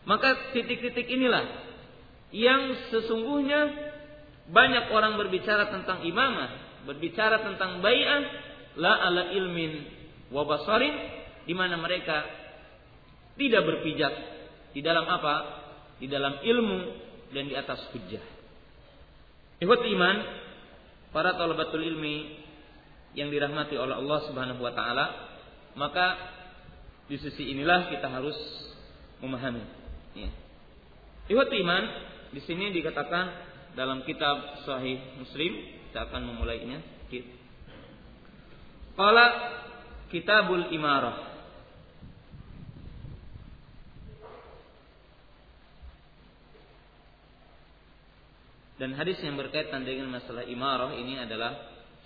[0.07, 1.43] maka titik-titik inilah
[2.29, 3.89] yang sesungguhnya
[4.49, 8.21] banyak orang berbicara tentang imamah, berbicara tentang bai'ah
[8.77, 9.85] la ala ilmin
[10.29, 10.93] wa basarin
[11.45, 12.25] di mana mereka
[13.37, 14.13] tidak berpijak
[14.73, 15.35] di dalam apa?
[15.99, 16.79] Di dalam ilmu
[17.33, 18.23] dan di atas hujjah.
[19.59, 20.17] Ikhwat iman,
[21.11, 22.39] para talabatul ilmi
[23.17, 25.05] yang dirahmati oleh Allah Subhanahu wa taala,
[25.75, 26.07] maka
[27.09, 28.37] di sisi inilah kita harus
[29.19, 29.78] memahami
[30.19, 30.31] Ya.
[31.31, 31.83] Ihwat iman
[32.35, 33.25] di sini dikatakan
[33.77, 36.81] dalam kitab Sahih Muslim kita akan memulainya.
[38.99, 39.25] Qala
[40.11, 41.29] Kitabul Imarah.
[48.79, 51.51] Dan hadis yang berkaitan dengan masalah imarah ini adalah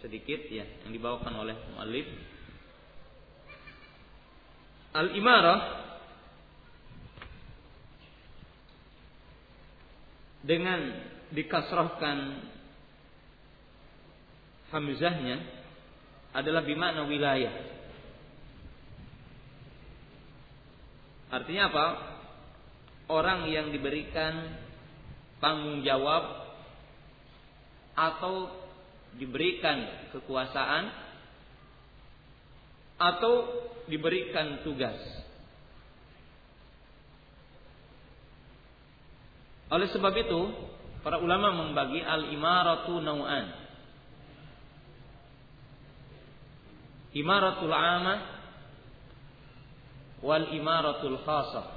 [0.02, 2.10] sedikit ya yang dibawakan oleh muallif.
[4.94, 5.14] Al
[10.44, 10.80] dengan
[11.32, 12.20] dikasrahkan
[14.70, 15.40] hamzahnya
[16.36, 17.56] adalah bimakna wilayah.
[21.34, 21.88] Artinya apa?
[23.10, 24.54] Orang yang diberikan
[25.42, 26.44] tanggung jawab
[27.94, 28.50] atau
[29.18, 30.90] diberikan kekuasaan
[32.98, 33.34] atau
[33.86, 35.23] diberikan tugas.
[39.74, 40.42] Oleh sebab itu,
[41.02, 43.66] para ulama membagi al-imaratu nau'an.
[47.14, 48.20] Imaratul amah
[50.22, 51.68] wal imaratul khasah.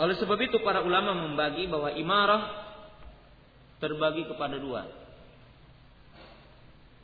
[0.00, 2.42] Oleh sebab itu para ulama membagi bahwa imarah
[3.80, 4.88] terbagi kepada dua.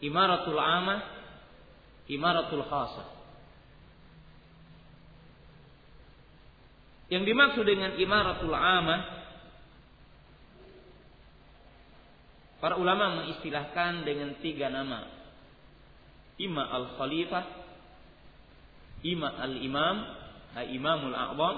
[0.01, 1.01] Imaratul amah,
[2.09, 3.20] imaratul khasah.
[7.11, 9.19] Yang dimaksud dengan imaratul amah
[12.61, 15.09] Para ulama mengistilahkan dengan tiga nama.
[16.39, 17.45] Ima al-khalifah
[19.03, 19.97] Ima al-imam
[20.71, 21.57] Imamul a'bam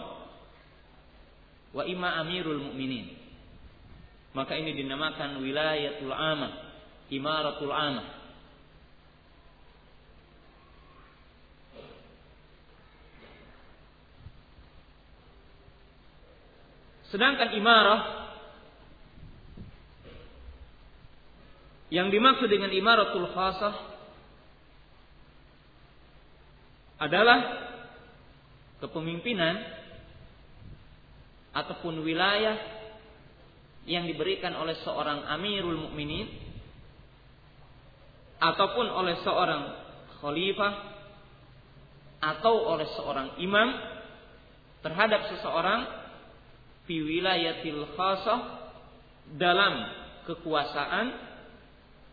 [1.72, 3.12] Wa ima amirul mu'minin.
[4.32, 6.52] Maka ini dinamakan wilayatul amah
[7.12, 8.21] Imaratul amah
[17.12, 18.24] Sedangkan imarah
[21.92, 23.76] yang dimaksud dengan imaratul khasah
[26.96, 27.68] adalah
[28.80, 29.60] kepemimpinan
[31.52, 32.56] ataupun wilayah
[33.84, 36.32] yang diberikan oleh seorang amirul mukminin
[38.40, 39.62] ataupun oleh seorang
[40.16, 40.72] khalifah
[42.24, 43.68] atau oleh seorang imam
[44.80, 46.01] terhadap seseorang
[46.86, 48.40] fi wilayatil khasah
[49.38, 49.74] dalam
[50.26, 51.06] kekuasaan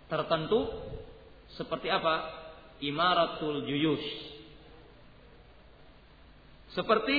[0.09, 0.69] tertentu
[1.53, 2.37] seperti apa?
[2.79, 4.09] Imaratul juyush.
[6.71, 7.17] Seperti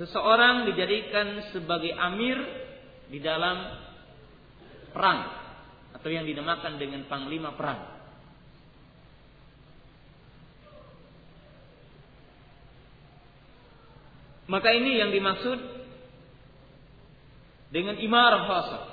[0.00, 2.40] seseorang dijadikan sebagai amir
[3.12, 3.76] di dalam
[4.90, 5.20] perang
[5.94, 8.00] atau yang dinamakan dengan panglima perang.
[14.50, 15.79] Maka ini yang dimaksud
[17.70, 18.84] dengan imarah khasah.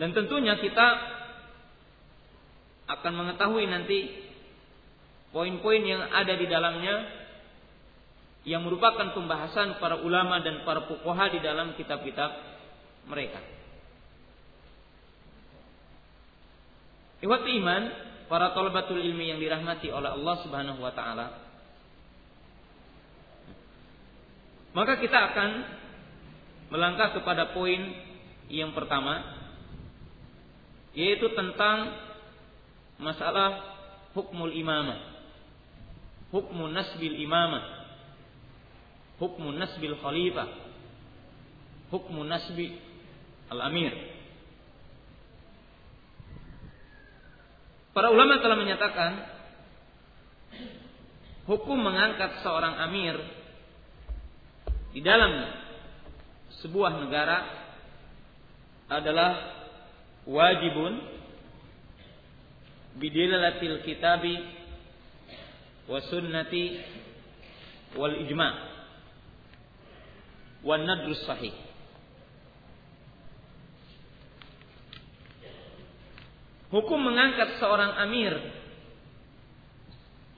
[0.00, 0.86] Dan tentunya kita
[2.88, 3.98] akan mengetahui nanti
[5.30, 6.96] poin-poin yang ada di dalamnya
[8.48, 12.30] yang merupakan pembahasan para ulama dan para fuqaha di dalam kitab-kitab
[13.12, 13.40] mereka.
[17.20, 17.82] Iwat iman,
[18.32, 21.49] para talabatul ilmi yang dirahmati oleh Allah Subhanahu wa taala.
[24.70, 25.50] Maka kita akan
[26.70, 27.90] melangkah kepada poin
[28.50, 29.38] yang pertama
[30.94, 31.94] yaitu tentang
[32.98, 33.62] masalah
[34.14, 34.98] hukmul imamah.
[36.30, 37.90] Hukmu nasbil imamah.
[39.18, 40.50] Hukmu nasbil khalifah.
[41.90, 42.78] Hukmu nasbi
[43.50, 43.90] al-amir.
[47.90, 49.12] Para ulama telah menyatakan
[51.50, 53.18] hukum mengangkat seorang amir
[54.90, 55.46] di dalam
[56.62, 57.38] sebuah negara
[58.90, 59.32] adalah
[60.26, 60.98] wajibun
[62.98, 64.34] bidilalatil kitabi
[65.86, 66.82] wa sunnati
[67.94, 68.54] wal ijma'
[70.66, 71.54] wan nadrus sahih.
[76.70, 78.30] Hukum mengangkat seorang amir,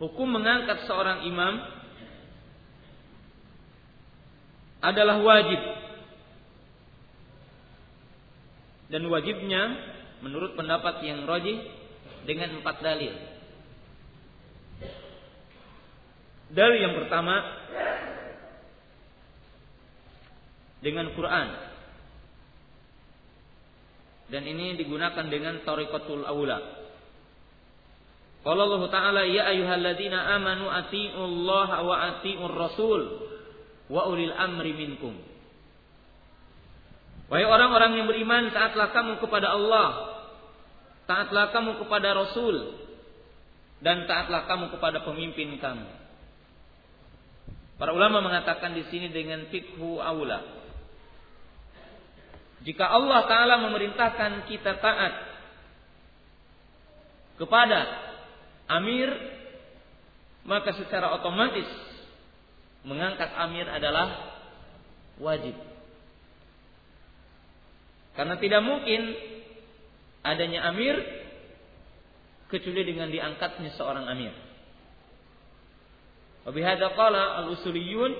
[0.00, 1.71] hukum mengangkat seorang imam
[4.82, 5.60] adalah wajib.
[8.90, 9.62] Dan wajibnya
[10.20, 11.64] menurut pendapat yang rojih
[12.28, 13.14] dengan empat dalil.
[16.52, 17.40] Dalil yang pertama
[20.84, 21.48] dengan Quran
[24.28, 26.58] dan ini digunakan dengan tariqatul aula.
[28.42, 33.31] Qala Allah Ta'ala ya ayyuhalladzina amanu atiiullaha wa atiiur rasul
[33.92, 35.12] wa ulil amri minkum.
[37.28, 39.88] Wahai orang-orang yang beriman, taatlah kamu kepada Allah,
[41.04, 42.76] taatlah kamu kepada Rasul,
[43.84, 45.88] dan taatlah kamu kepada pemimpin kamu.
[47.76, 50.40] Para ulama mengatakan di sini dengan fikhu aula.
[52.62, 55.14] Jika Allah Ta'ala memerintahkan kita taat
[57.42, 57.80] kepada
[58.70, 59.10] amir,
[60.46, 61.66] maka secara otomatis
[62.82, 64.38] mengangkat amir adalah
[65.22, 65.54] wajib.
[68.12, 69.16] Karena tidak mungkin
[70.22, 70.98] adanya amir
[72.52, 74.34] kecuali dengan diangkatnya seorang amir.
[76.42, 78.12] Wabihada qala al-usuliyun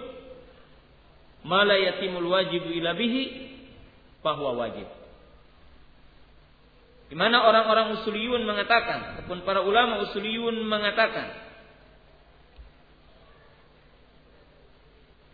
[1.44, 3.22] ma la yatimul wajibu ila bihi
[4.22, 4.86] bahwa wajib.
[7.12, 11.41] Di mana orang-orang usuliyun mengatakan ataupun para ulama usuliyun mengatakan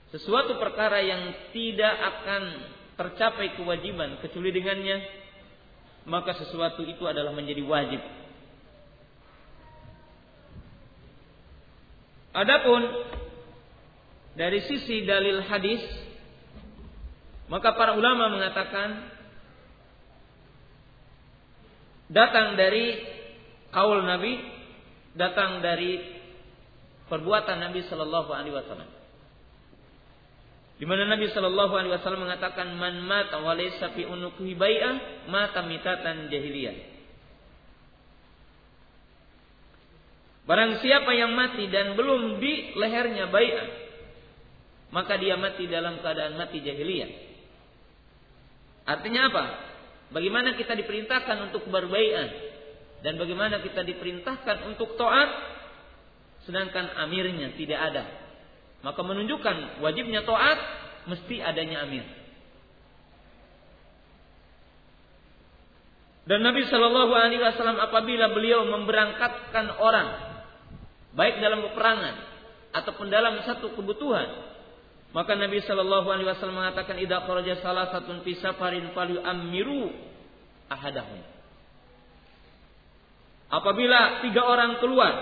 [0.08, 2.42] sesuatu perkara yang tidak akan
[2.96, 4.98] tercapai kewajiban kecuali dengannya
[6.08, 8.00] maka sesuatu itu adalah menjadi wajib.
[12.32, 12.82] Adapun
[14.32, 15.84] dari sisi dalil hadis
[17.48, 19.08] maka para ulama mengatakan
[22.08, 23.04] datang dari
[23.72, 24.40] kaul Nabi,
[25.16, 26.00] datang dari
[27.08, 28.97] perbuatan Nabi Shallallahu Alaihi Wasallam.
[30.78, 36.30] Di mana Nabi Shallallahu Alaihi Wasallam mengatakan man mata walaysa fi unukuhi bai'ah mata mitatan
[36.30, 36.76] jahiliyah.
[40.46, 43.68] Barang siapa yang mati dan belum di lehernya bai'ah,
[44.94, 47.10] maka dia mati dalam keadaan mati jahiliyah.
[48.88, 49.44] Artinya apa?
[50.14, 52.30] Bagaimana kita diperintahkan untuk berbaikat
[53.04, 55.30] dan bagaimana kita diperintahkan untuk taat
[56.48, 58.27] sedangkan amirnya tidak ada.
[58.82, 60.58] Maka menunjukkan wajibnya taat
[61.10, 62.06] mesti adanya amir.
[66.28, 70.08] Dan Nabi Shallallahu Alaihi Wasallam apabila beliau memberangkatkan orang
[71.16, 72.14] baik dalam peperangan
[72.76, 74.48] ataupun dalam satu kebutuhan
[75.16, 78.92] maka Nabi Shallallahu Alaihi Wasallam mengatakan idza kharaja salah satu fi safarin
[79.24, 79.88] amiru
[80.68, 81.20] ahadahum.
[83.48, 85.14] Apabila tiga orang keluar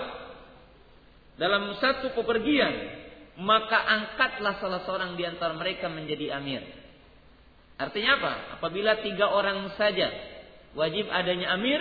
[1.39, 2.96] dalam satu pepergian,
[3.37, 6.65] maka angkatlah salah seorang di antara mereka menjadi amir.
[7.77, 8.33] Artinya apa?
[8.57, 10.09] Apabila tiga orang saja
[10.73, 11.77] wajib adanya amir,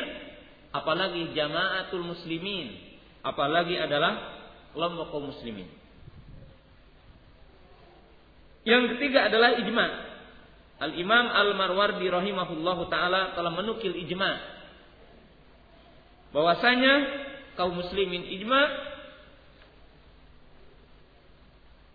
[0.68, 2.76] apalagi jamaatul muslimin,
[3.24, 4.36] apalagi adalah
[4.76, 5.68] kelompok kaum muslimin.
[8.68, 9.86] Yang ketiga adalah ijma.
[10.76, 14.36] Al-Imam Al-Marwardi rahimahullahu taala telah menukil ijma.
[16.36, 16.94] Bahwasanya
[17.56, 18.60] kaum muslimin ijma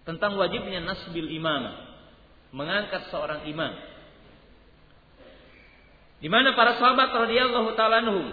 [0.08, 1.90] tentang wajibnya nasbil imam.
[2.52, 3.72] mengangkat seorang imam.
[6.20, 8.28] Di mana para sahabat radhiyallahu taala anhum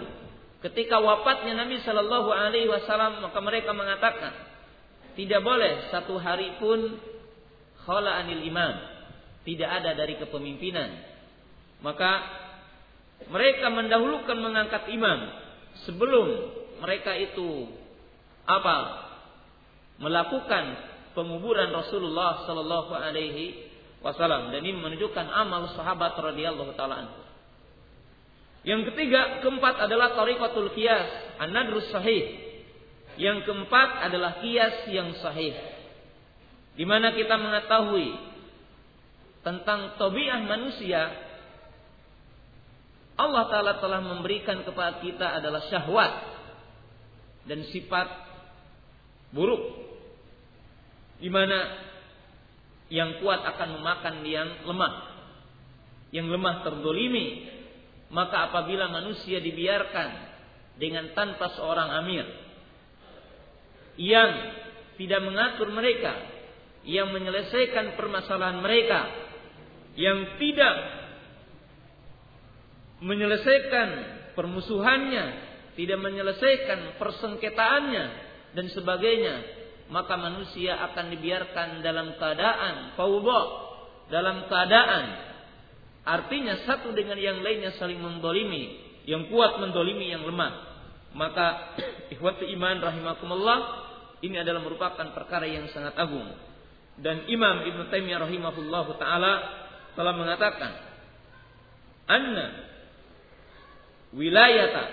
[0.59, 4.35] ketika wafatnya Nabi Shallallahu alaihi wasallam maka mereka mengatakan
[5.15, 6.99] tidak boleh satu hari pun
[7.87, 8.75] khala anil imam,
[9.47, 10.99] tidak ada dari kepemimpinan.
[11.79, 12.11] Maka
[13.31, 15.19] mereka mendahulukan mengangkat imam
[15.87, 16.27] sebelum
[16.83, 17.71] mereka itu
[18.47, 19.07] apa?
[19.99, 20.79] melakukan
[21.17, 27.09] penguburan Rasulullah sallallahu alaihi wasallam dan ini menunjukkan amal sahabat radhiyallahu taala.
[28.67, 32.47] Yang ketiga, keempat adalah tariqatul qiyas, an-nadrus sahih.
[33.15, 35.55] Yang keempat adalah kias yang sahih.
[36.75, 38.15] Di mana kita mengetahui
[39.43, 41.11] tentang tabiat manusia
[43.19, 46.13] Allah Ta'ala telah memberikan kepada kita adalah syahwat
[47.51, 48.07] dan sifat
[49.35, 49.88] buruk.
[51.19, 51.87] Di mana
[52.89, 54.93] yang kuat akan memakan yang lemah.
[56.15, 57.27] Yang lemah terdolimi.
[58.09, 60.09] Maka apabila manusia dibiarkan
[60.79, 62.25] dengan tanpa seorang amir.
[63.99, 64.31] Yang
[64.97, 66.15] tidak mengatur mereka.
[66.87, 69.01] Yang menyelesaikan permasalahan mereka.
[69.99, 70.75] Yang tidak
[72.99, 73.89] menyelesaikan
[74.35, 75.25] permusuhannya,
[75.75, 78.05] tidak menyelesaikan persengketaannya
[78.55, 79.35] dan sebagainya,
[79.89, 83.41] maka manusia akan dibiarkan dalam keadaan fawdha,
[84.13, 85.05] dalam keadaan
[86.05, 88.77] artinya satu dengan yang lainnya saling mendolimi,
[89.09, 90.69] yang kuat mendolimi yang lemah.
[91.17, 91.77] Maka
[92.13, 93.59] ikhwati iman rahimakumullah
[94.21, 96.29] ini adalah merupakan perkara yang sangat agung.
[96.99, 99.33] Dan Imam Ibn Taimiyah rahimahullahu taala
[99.97, 100.71] telah mengatakan
[102.05, 102.47] anna
[104.13, 104.83] wilayata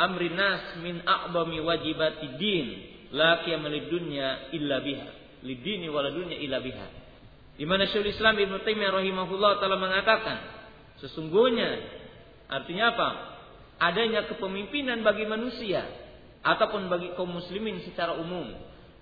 [0.00, 5.08] amri nas min a'bami wajibati din la qiyama dunya illa biha.
[5.46, 6.88] Lidini wala dunya illa biha.
[7.54, 10.36] Di mana Syaikhul Islam Ibnu Taimiyah rahimahullah telah mengatakan
[10.98, 11.70] sesungguhnya
[12.50, 13.08] artinya apa?
[13.78, 15.86] Adanya kepemimpinan bagi manusia
[16.42, 18.50] ataupun bagi kaum muslimin secara umum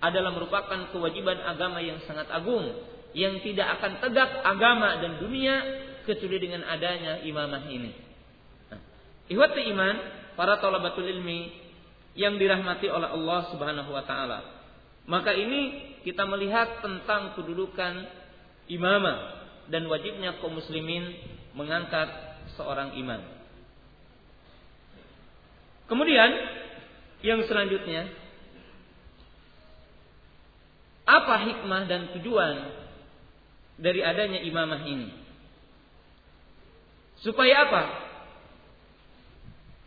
[0.01, 2.65] adalah merupakan kewajiban agama yang sangat agung
[3.13, 5.55] yang tidak akan tegak agama dan dunia
[6.03, 7.91] kecuali dengan adanya imamah ini.
[9.31, 9.95] Ihwati iman,
[10.35, 11.62] para talabatul ilmi
[12.13, 14.39] yang dirahmati oleh Allah Subhanahu wa taala.
[15.09, 18.07] Maka ini kita melihat tentang kedudukan
[18.69, 21.15] imamah dan wajibnya kaum muslimin
[21.57, 22.07] mengangkat
[22.55, 23.21] seorang imam.
[25.89, 26.31] Kemudian
[27.23, 28.07] yang selanjutnya
[31.03, 32.55] apa hikmah dan tujuan
[33.75, 35.09] dari adanya imamah ini?
[37.19, 37.83] Supaya apa?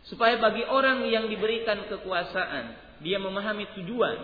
[0.07, 2.65] Supaya bagi orang yang diberikan kekuasaan,
[3.03, 4.17] dia memahami tujuan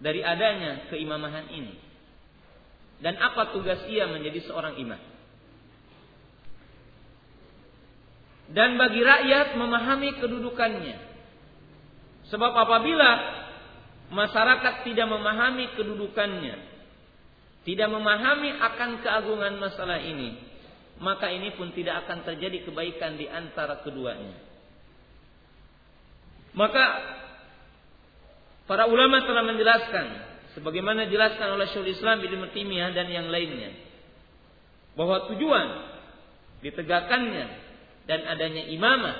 [0.00, 1.76] dari adanya keimamahan ini.
[3.00, 5.00] Dan apa tugas ia menjadi seorang imam.
[8.50, 10.96] Dan bagi rakyat memahami kedudukannya.
[12.32, 13.10] Sebab apabila
[14.10, 16.56] masyarakat tidak memahami kedudukannya,
[17.62, 20.49] tidak memahami akan keagungan masalah ini,
[21.00, 24.36] maka ini pun tidak akan terjadi kebaikan di antara keduanya.
[26.52, 26.84] Maka
[28.68, 30.06] para ulama telah menjelaskan
[30.52, 33.72] sebagaimana dijelaskan oleh Syaikhul Islam Ibnu Taimiyah dan yang lainnya
[34.98, 35.68] bahwa tujuan
[36.60, 37.46] ditegakkannya
[38.04, 39.16] dan adanya imamah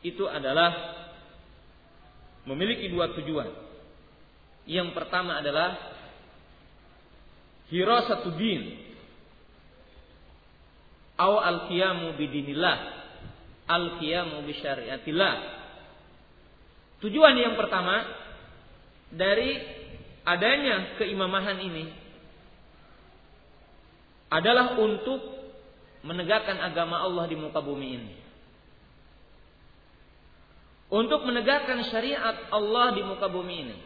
[0.00, 0.72] itu adalah
[2.48, 3.50] memiliki dua tujuan.
[4.64, 5.76] Yang pertama adalah
[7.68, 8.93] hirasatuddin
[11.14, 12.78] Au al-qiyamu bidinillah.
[13.70, 15.34] Al-qiyamu bisyariatillah.
[17.06, 18.02] Tujuan yang pertama
[19.14, 19.60] dari
[20.26, 21.84] adanya keimamahan ini
[24.32, 25.22] adalah untuk
[26.02, 28.14] menegakkan agama Allah di muka bumi ini.
[30.90, 33.78] Untuk menegakkan syariat Allah di muka bumi ini.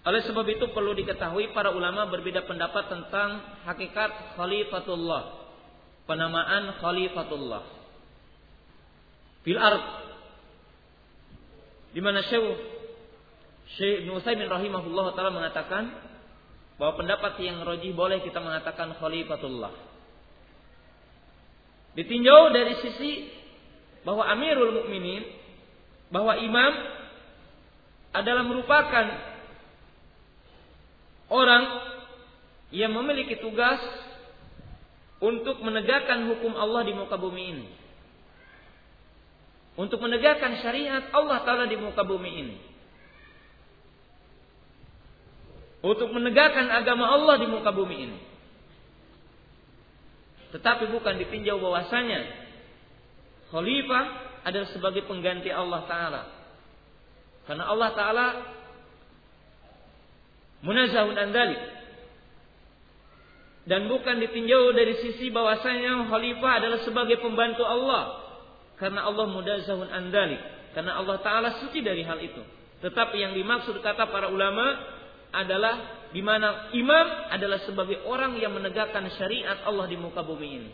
[0.00, 5.39] Oleh sebab itu perlu diketahui para ulama berbeda pendapat tentang hakikat khalifatullah
[6.10, 7.62] penamaan Khalifatullah.
[9.46, 9.86] Fil ard.
[11.94, 12.42] Di mana Syekh
[13.78, 15.94] Syekh Ibnu Utsaimin rahimahullah taala mengatakan
[16.74, 19.70] bahwa pendapat yang rojih boleh kita mengatakan Khalifatullah.
[21.94, 23.30] Ditinjau dari sisi
[24.02, 25.22] bahwa Amirul Mukminin
[26.10, 26.72] bahwa imam
[28.10, 29.06] adalah merupakan
[31.30, 31.62] orang
[32.74, 33.78] yang memiliki tugas
[35.20, 37.66] untuk menegakkan hukum Allah di muka bumi ini.
[39.76, 42.56] Untuk menegakkan syariat Allah Ta'ala di muka bumi ini.
[45.80, 48.18] Untuk menegakkan agama Allah di muka bumi ini.
[50.50, 52.20] Tetapi bukan ditinjau bahwasanya
[53.54, 54.04] khalifah
[54.44, 56.22] adalah sebagai pengganti Allah Ta'ala.
[57.44, 58.26] Karena Allah Ta'ala
[60.64, 61.79] munazahun andalik.
[63.68, 68.24] Dan bukan ditinjau dari sisi bahwasanya khalifah adalah sebagai pembantu Allah.
[68.80, 70.40] Karena Allah munazahun andalik.
[70.72, 72.40] Karena Allah Ta'ala suci dari hal itu.
[72.80, 74.72] Tetapi yang dimaksud kata para ulama
[75.30, 80.72] adalah di mana imam adalah sebagai orang yang menegakkan syariat Allah di muka bumi ini.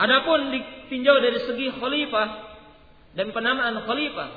[0.00, 2.28] Adapun ditinjau dari segi khalifah
[3.18, 4.30] dan penamaan khalifah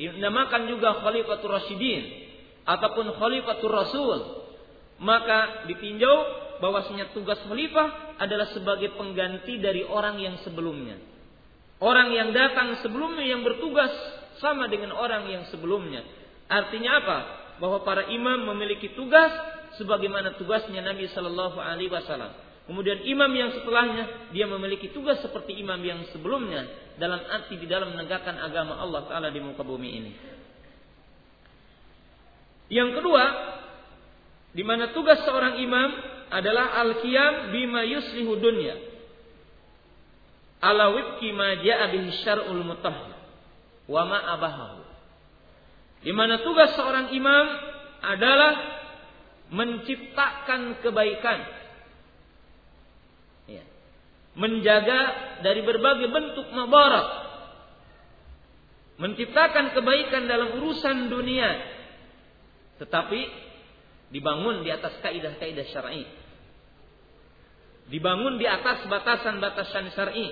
[0.00, 2.04] dinamakan juga khalifatul rasyidin
[2.64, 4.18] ataupun khalifatul rasul
[5.02, 6.16] maka ditinjau
[6.60, 10.96] bahwasanya tugas khalifah adalah sebagai pengganti dari orang yang sebelumnya.
[11.76, 13.92] Orang yang datang sebelumnya yang bertugas
[14.40, 16.00] sama dengan orang yang sebelumnya.
[16.48, 17.18] Artinya apa?
[17.60, 19.32] Bahwa para imam memiliki tugas
[19.76, 22.32] sebagaimana tugasnya Nabi Shallallahu Alaihi Wasallam.
[22.66, 26.66] Kemudian imam yang setelahnya dia memiliki tugas seperti imam yang sebelumnya
[26.98, 30.12] dalam arti di dalam menegakkan agama Allah Taala di muka bumi ini.
[32.66, 33.22] Yang kedua,
[34.56, 35.90] di mana tugas seorang imam
[36.32, 38.72] adalah al-qiyam bima yuslihu dunya.
[40.64, 43.20] Ala wifki ma ja'a bihi syar'ul mutahhar
[43.84, 44.80] wa ma abahahu.
[46.00, 47.46] Di mana tugas seorang imam
[48.00, 48.54] adalah
[49.52, 51.38] menciptakan kebaikan.
[53.52, 53.64] Ya.
[54.40, 55.00] Menjaga
[55.44, 57.28] dari berbagai bentuk mabarak.
[58.96, 61.60] Menciptakan kebaikan dalam urusan dunia.
[62.80, 63.45] Tetapi
[64.10, 66.04] dibangun di atas kaidah-kaidah syar'i.
[67.86, 70.28] Dibangun di atas batasan-batasan syar'i.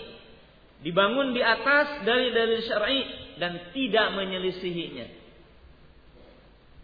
[0.83, 3.01] Dibangun di atas dari dalil syar'i
[3.39, 5.07] dan tidak menyelisihinya.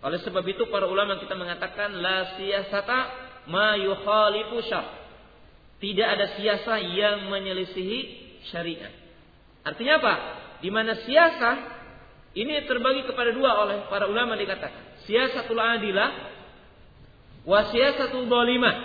[0.01, 2.99] Oleh sebab itu para ulama kita mengatakan la siyasata
[3.53, 4.86] ma yukhalifu syar.
[5.80, 7.99] Tidak ada siasa yang menyelisihi
[8.49, 8.93] syariat.
[9.64, 10.14] Artinya apa?
[10.61, 11.51] Di mana siasa
[12.36, 15.03] ini terbagi kepada dua oleh para ulama dikatakan.
[15.09, 16.39] Siasatul adilah
[17.45, 18.76] wa zalimah.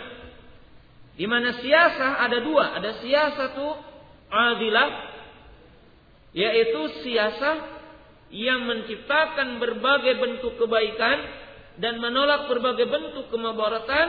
[1.16, 3.80] Di mana siasa ada dua, ada siasatul
[4.28, 4.90] adilah
[6.36, 7.80] yaitu siasa
[8.36, 11.18] yang menciptakan berbagai bentuk kebaikan
[11.80, 14.08] dan menolak berbagai bentuk kemabaratan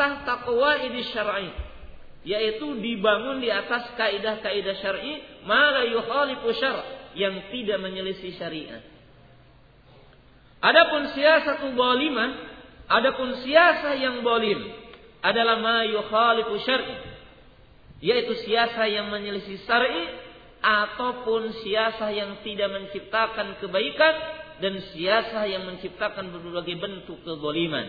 [0.00, 1.52] tahta qawaid syar'i
[2.24, 8.84] yaitu dibangun di atas kaidah-kaidah syar'i mala yukhalifu syar' yang tidak menyelisih syariat.
[10.58, 12.30] Adapun siasatu zalimah,
[12.88, 14.60] adapun siasa yang zalim
[15.20, 16.96] adalah ma yukhalifu syar'i
[17.98, 20.28] yaitu siasa yang menyelisih syar'i
[20.58, 24.14] ataupun siasa yang tidak menciptakan kebaikan
[24.58, 27.86] dan siasa yang menciptakan berbagai bentuk kezaliman.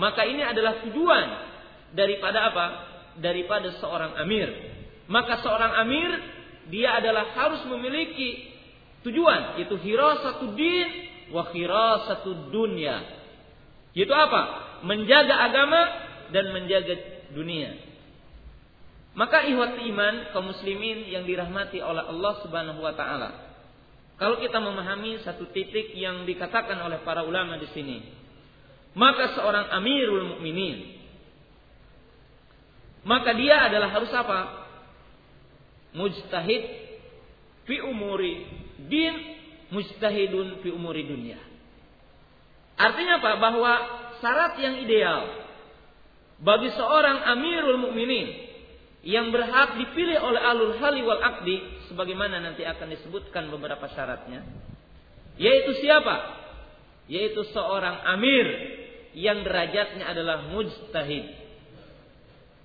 [0.00, 1.26] Maka ini adalah tujuan
[1.92, 2.66] daripada apa?
[3.20, 4.48] Daripada seorang amir.
[5.10, 6.10] Maka seorang amir
[6.72, 8.48] dia adalah harus memiliki
[9.04, 10.88] tujuan itu hirasatu din
[11.28, 13.19] wa hirasatu dunya.
[13.92, 14.42] Itu apa?
[14.86, 15.80] Menjaga agama
[16.30, 16.94] dan menjaga
[17.34, 17.74] dunia.
[19.18, 23.30] Maka ihwat iman kaum muslimin yang dirahmati oleh Allah Subhanahu wa taala.
[24.16, 27.98] Kalau kita memahami satu titik yang dikatakan oleh para ulama di sini,
[28.94, 31.00] maka seorang amirul mukminin
[33.04, 34.68] maka dia adalah harus apa?
[35.96, 36.62] Mujtahid
[37.64, 38.44] fi umuri
[38.86, 39.14] din,
[39.72, 41.40] mujtahidun fi umuri dunia.
[42.80, 43.30] Artinya apa?
[43.36, 43.72] Bahwa
[44.24, 45.44] syarat yang ideal
[46.40, 48.48] bagi seorang amirul mukminin
[49.04, 51.60] yang berhak dipilih oleh alul hali wal akdi
[51.92, 54.44] sebagaimana nanti akan disebutkan beberapa syaratnya
[55.36, 56.40] yaitu siapa?
[57.08, 58.46] Yaitu seorang amir
[59.16, 61.26] yang derajatnya adalah mujtahid.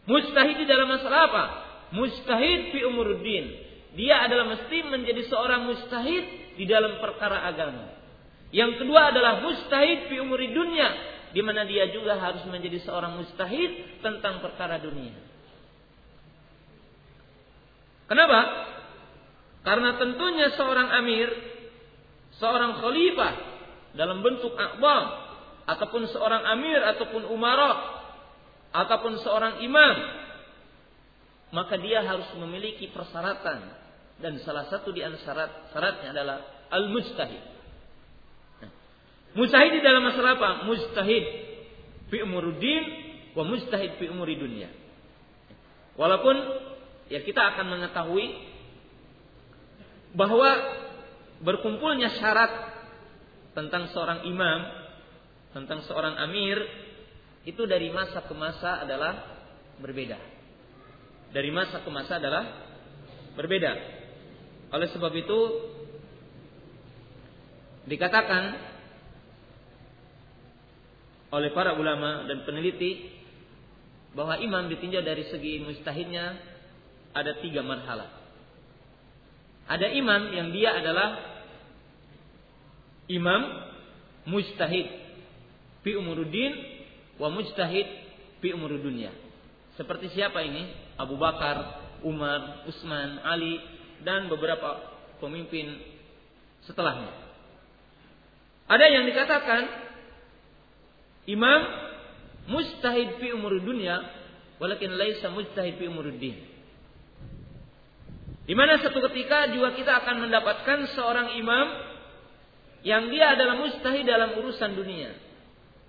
[0.05, 1.43] Mujtahid di dalam masalah apa?
[1.95, 3.45] Mujtahid fi umuruddin
[3.95, 7.95] dia adalah mesti menjadi seorang mujtahid di dalam perkara agama
[8.56, 10.88] yang kedua adalah mujtahid fi umuri dunia
[11.36, 15.26] di mana dia juga harus menjadi seorang mujtahid tentang perkara dunia
[18.06, 18.39] Kenapa?
[19.66, 21.30] Karena tentunya seorang amir,
[22.38, 23.34] seorang khalifah
[23.97, 25.06] dalam bentuk akbam
[25.66, 27.97] ataupun seorang amir ataupun umara
[28.76, 29.95] ataupun seorang imam
[31.49, 33.74] maka dia harus memiliki persyaratan
[34.22, 36.38] dan salah satu di antara syarat syaratnya adalah
[36.70, 37.41] al mustahid.
[37.41, 37.64] Nah,
[39.36, 40.50] mustahid di dalam masalah apa?
[40.66, 41.24] Mustahid
[42.10, 42.84] fi umuruddin
[43.36, 44.72] wa mustahid fi umuri dunia.
[45.96, 46.36] Walaupun
[47.12, 48.28] ya kita akan mengetahui
[50.16, 50.50] bahwa
[51.44, 52.52] berkumpulnya syarat
[53.56, 54.60] tentang seorang imam,
[55.56, 56.60] tentang seorang amir
[57.48, 59.14] itu dari masa ke masa adalah
[59.80, 60.20] berbeda.
[61.32, 62.44] Dari masa ke masa adalah
[63.36, 63.72] berbeda.
[64.72, 65.40] Oleh sebab itu
[67.86, 68.75] dikatakan
[71.34, 73.12] oleh para ulama dan peneliti
[74.16, 76.40] bahwa imam ditinjau dari segi mustahidnya
[77.12, 78.12] ada tiga marhalah.
[79.66, 81.20] Ada imam yang dia adalah
[83.10, 83.42] imam
[84.30, 84.88] mujtahid
[85.82, 86.54] fi umuruddin
[87.18, 87.88] wa mujtahid
[88.40, 89.12] fi umurud dunya.
[89.76, 90.72] Seperti siapa ini?
[90.96, 93.60] Abu Bakar, Umar, Utsman, Ali
[94.08, 94.80] dan beberapa
[95.20, 95.76] pemimpin
[96.64, 97.12] setelahnya.
[98.66, 99.85] Ada yang dikatakan
[101.26, 101.62] imam
[102.46, 104.02] mustahid fi umur dunia
[104.62, 106.38] walakin laisa mustahid fi umur din.
[108.46, 111.68] Di mana satu ketika juga kita akan mendapatkan seorang imam
[112.86, 115.10] yang dia adalah mustahid dalam urusan dunia.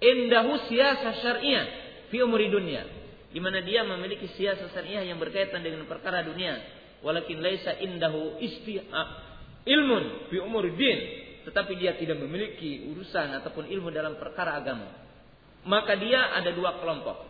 [0.01, 1.67] Indahu siyasa syariah
[2.09, 2.89] fi umuri dunia.
[3.29, 6.57] Di mana dia memiliki siyasa syariah yang berkaitan dengan perkara dunia.
[7.05, 8.81] Walakin laisa indahu isti
[9.69, 10.99] ilmun fi umur din.
[11.45, 15.06] Tetapi dia tidak memiliki urusan ataupun ilmu dalam perkara agama
[15.67, 17.27] maka dia ada dua kelompok.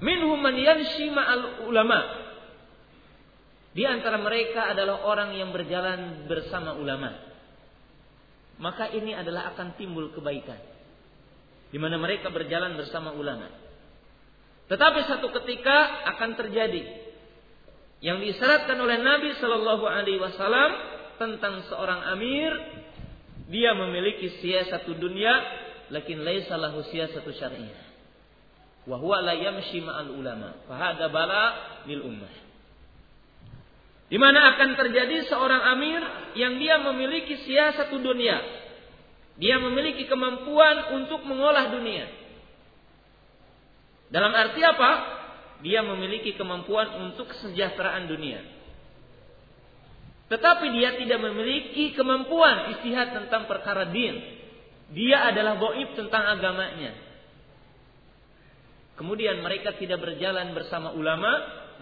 [0.00, 2.00] Minhum man yamshi ma'al ulama.
[3.76, 7.12] Di antara mereka adalah orang yang berjalan bersama ulama.
[8.56, 10.56] Maka ini adalah akan timbul kebaikan.
[11.68, 13.52] Di mana mereka berjalan bersama ulama.
[14.66, 16.82] Tetapi satu ketika akan terjadi
[18.00, 20.70] yang disyaratkan oleh Nabi Shallallahu Alaihi Wasallam
[21.16, 22.52] tentang seorang amir,
[23.48, 27.84] dia memiliki siasatu dunia lakin laisa lahu siyasatu syar'iyyah.
[28.86, 30.54] Wa huwa la yamshi ma'al ulama.
[30.70, 31.44] Fahada bala
[31.90, 32.34] lil ummah.
[34.06, 36.02] Di mana akan terjadi seorang amir
[36.38, 38.38] yang dia memiliki siasatu dunia.
[39.36, 42.06] Dia memiliki kemampuan untuk mengolah dunia.
[44.06, 44.90] Dalam arti apa?
[45.66, 48.38] Dia memiliki kemampuan untuk kesejahteraan dunia.
[50.26, 54.35] Tetapi dia tidak memiliki kemampuan istihad tentang perkara din.
[54.94, 56.94] Dia adalah goib tentang agamanya.
[58.96, 61.32] Kemudian mereka tidak berjalan bersama ulama,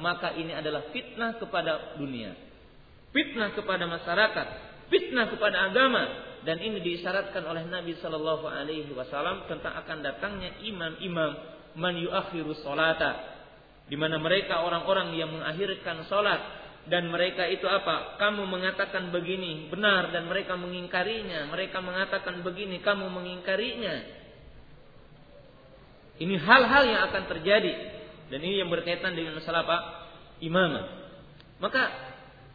[0.00, 2.34] maka ini adalah fitnah kepada dunia.
[3.14, 4.46] Fitnah kepada masyarakat,
[4.90, 6.02] fitnah kepada agama
[6.44, 11.32] dan ini disyaratkan oleh Nabi Shallallahu alaihi wasallam tentang akan datangnya imam-imam
[11.78, 13.32] man yuakhiru salata
[13.88, 18.20] di mana mereka orang-orang yang mengakhirkan salat dan mereka itu apa?
[18.20, 21.48] Kamu mengatakan begini benar dan mereka mengingkarinya.
[21.48, 23.94] Mereka mengatakan begini, kamu mengingkarinya.
[26.20, 27.72] Ini hal-hal yang akan terjadi
[28.28, 29.78] dan ini yang berkaitan dengan masalah apa?
[30.44, 30.84] Imamah.
[31.58, 31.82] Maka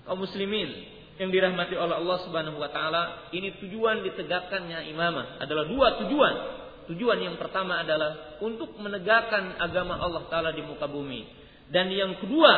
[0.06, 0.70] kaum muslimin
[1.18, 6.36] yang dirahmati oleh Allah Subhanahu wa taala, ini tujuan ditegakkannya imamah adalah dua tujuan.
[6.94, 11.26] Tujuan yang pertama adalah untuk menegakkan agama Allah taala di muka bumi.
[11.70, 12.54] Dan yang kedua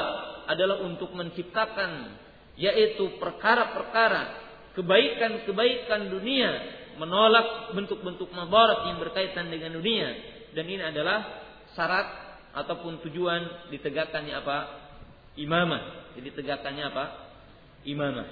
[0.51, 2.19] adalah untuk menciptakan
[2.59, 4.37] yaitu perkara-perkara
[4.75, 6.51] kebaikan-kebaikan dunia
[6.99, 10.11] menolak bentuk-bentuk mabarat yang berkaitan dengan dunia.
[10.51, 11.23] Dan ini adalah
[11.73, 12.07] syarat
[12.51, 14.57] ataupun tujuan ditegakkannya apa?
[15.39, 16.13] Imamah.
[16.19, 17.05] Jadi tegakkannya apa?
[17.87, 18.27] Imamah.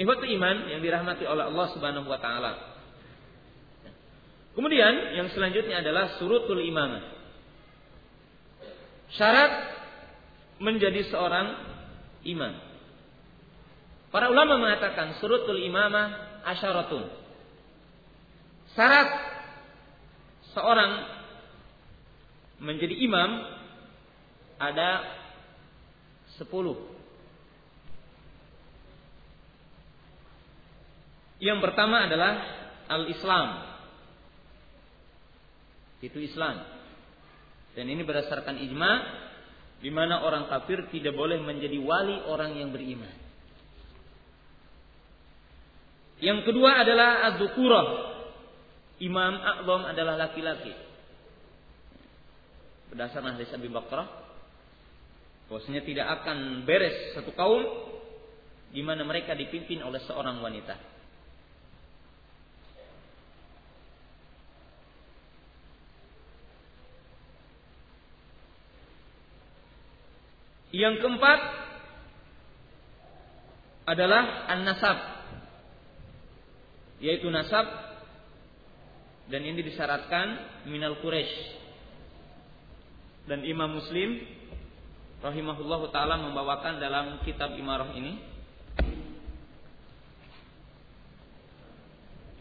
[0.00, 2.52] Ikhwatu iman yang dirahmati oleh Allah Subhanahu wa taala.
[4.56, 7.04] Kemudian yang selanjutnya adalah surutul imamah.
[9.12, 9.52] Syarat
[10.62, 11.58] menjadi seorang
[12.22, 12.54] imam.
[14.14, 17.10] Para ulama mengatakan surutul imamah asyaratun.
[18.78, 19.10] Syarat
[20.54, 20.92] seorang
[22.62, 23.30] menjadi imam
[24.62, 25.02] ada
[26.38, 26.78] sepuluh.
[31.42, 32.38] Yang pertama adalah
[32.86, 33.48] al-Islam.
[35.98, 36.62] Itu Islam.
[37.74, 38.92] Dan ini berdasarkan ijma
[39.82, 43.10] di mana orang kafir tidak boleh menjadi wali orang yang beriman.
[46.22, 47.42] Yang kedua adalah az
[49.02, 50.70] Imam A'zam adalah laki-laki.
[52.94, 54.06] Berdasarkan hadis Abi Bakrah
[55.50, 57.66] bahwasanya tidak akan beres satu kaum
[58.70, 60.91] di mana mereka dipimpin oleh seorang wanita.
[70.72, 71.40] Yang keempat
[73.84, 74.98] adalah an-nasab
[77.02, 77.66] yaitu nasab
[79.26, 80.38] dan ini disyaratkan
[80.70, 81.60] minal Quraisy.
[83.26, 84.22] Dan Imam Muslim
[85.22, 88.18] rahimahullahu taala membawakan dalam kitab Imarah ini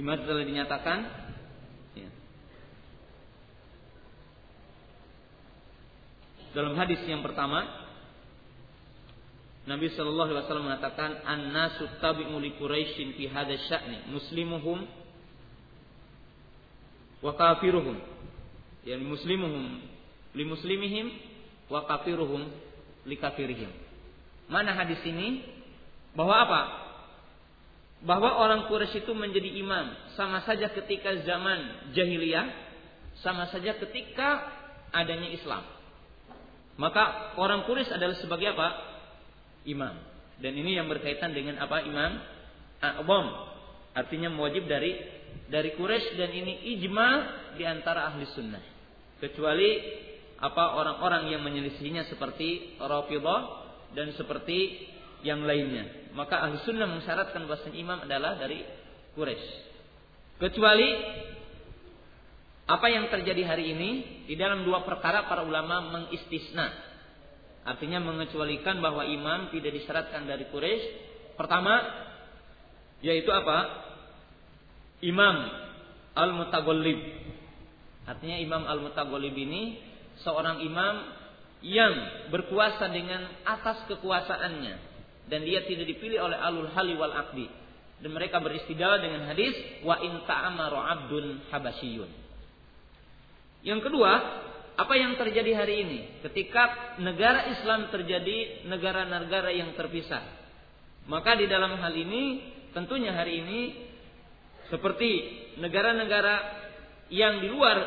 [0.02, 1.00] Imarah telah dinyatakan
[1.94, 2.10] ya.
[6.58, 7.81] dalam hadis yang pertama
[9.62, 14.90] Nabi Shallallahu Alaihi Wasallam mengatakan an-nasu tabi'u li Quraisyin fi hadha sya'ni muslimuhum
[17.22, 18.02] wa kafiruhum.
[18.82, 19.86] Yani muslimuhum
[20.34, 21.14] li muslimihim
[21.70, 22.50] wa kafiruhum
[23.06, 23.70] li kafirihim.
[24.50, 25.46] Mana hadis ini?
[26.18, 26.62] Bahwa apa?
[28.02, 32.50] Bahwa orang Quraisy itu menjadi imam sama saja ketika zaman jahiliyah
[33.22, 34.42] sama saja ketika
[34.90, 35.62] adanya Islam.
[36.82, 38.91] Maka orang Quraisy adalah sebagai apa
[39.68, 39.96] imam
[40.42, 42.12] dan ini yang berkaitan dengan apa imam
[42.82, 43.28] a'zam
[43.94, 44.98] artinya wajib dari
[45.48, 47.10] dari Quraisy dan ini ijma
[47.60, 48.64] di antara ahli sunnah
[49.22, 49.70] kecuali
[50.42, 53.42] apa orang-orang yang menyelisihinya seperti Rafidhah
[53.94, 54.90] dan seperti
[55.22, 56.12] yang lainnya.
[56.18, 58.66] Maka ahli sunnah mensyaratkan bahwa imam adalah dari
[59.14, 59.50] Quraisy.
[60.42, 60.90] Kecuali
[62.66, 63.90] apa yang terjadi hari ini
[64.26, 66.91] di dalam dua perkara para ulama mengistisna.
[67.62, 70.86] Artinya mengecualikan bahwa imam tidak disyaratkan dari Quraisy.
[71.38, 71.78] Pertama
[73.06, 73.60] yaitu apa?
[75.02, 75.36] Imam
[76.18, 77.00] al-mutaghallib.
[78.06, 79.78] Artinya imam al-mutaghallib ini
[80.26, 80.96] seorang imam
[81.62, 81.94] yang
[82.34, 84.76] berkuasa dengan atas kekuasaannya
[85.30, 87.46] dan dia tidak dipilih oleh alul hali wal akdi
[88.02, 89.54] dan mereka beristidlal dengan hadis
[89.86, 92.10] wa in ta'amaru abdun habasyun.
[93.62, 94.12] Yang kedua,
[94.78, 100.24] apa yang terjadi hari ini ketika negara Islam terjadi negara-negara yang terpisah.
[101.10, 102.40] Maka di dalam hal ini
[102.72, 103.62] tentunya hari ini
[104.72, 105.12] seperti
[105.60, 106.36] negara-negara
[107.12, 107.78] yang di luar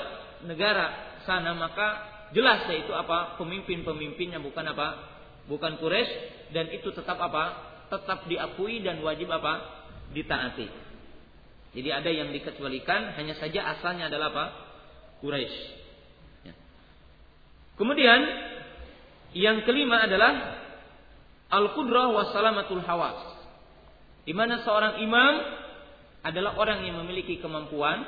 [0.45, 3.39] negara sana maka Jelas yaitu apa?
[3.39, 4.89] Pemimpin-pemimpinnya bukan apa?
[5.47, 7.45] Bukan Quraisy dan itu tetap apa?
[7.95, 9.87] Tetap diakui dan wajib apa?
[10.11, 10.66] Ditaati.
[11.78, 14.47] Jadi ada yang dikecualikan hanya saja asalnya adalah apa?
[15.22, 15.84] Quraisy.
[17.75, 18.20] Kemudian
[19.35, 20.62] yang kelima adalah
[21.51, 23.18] al-qudrah wa salamatul hawas.
[24.25, 25.35] Di mana seorang imam
[26.25, 28.07] adalah orang yang memiliki kemampuan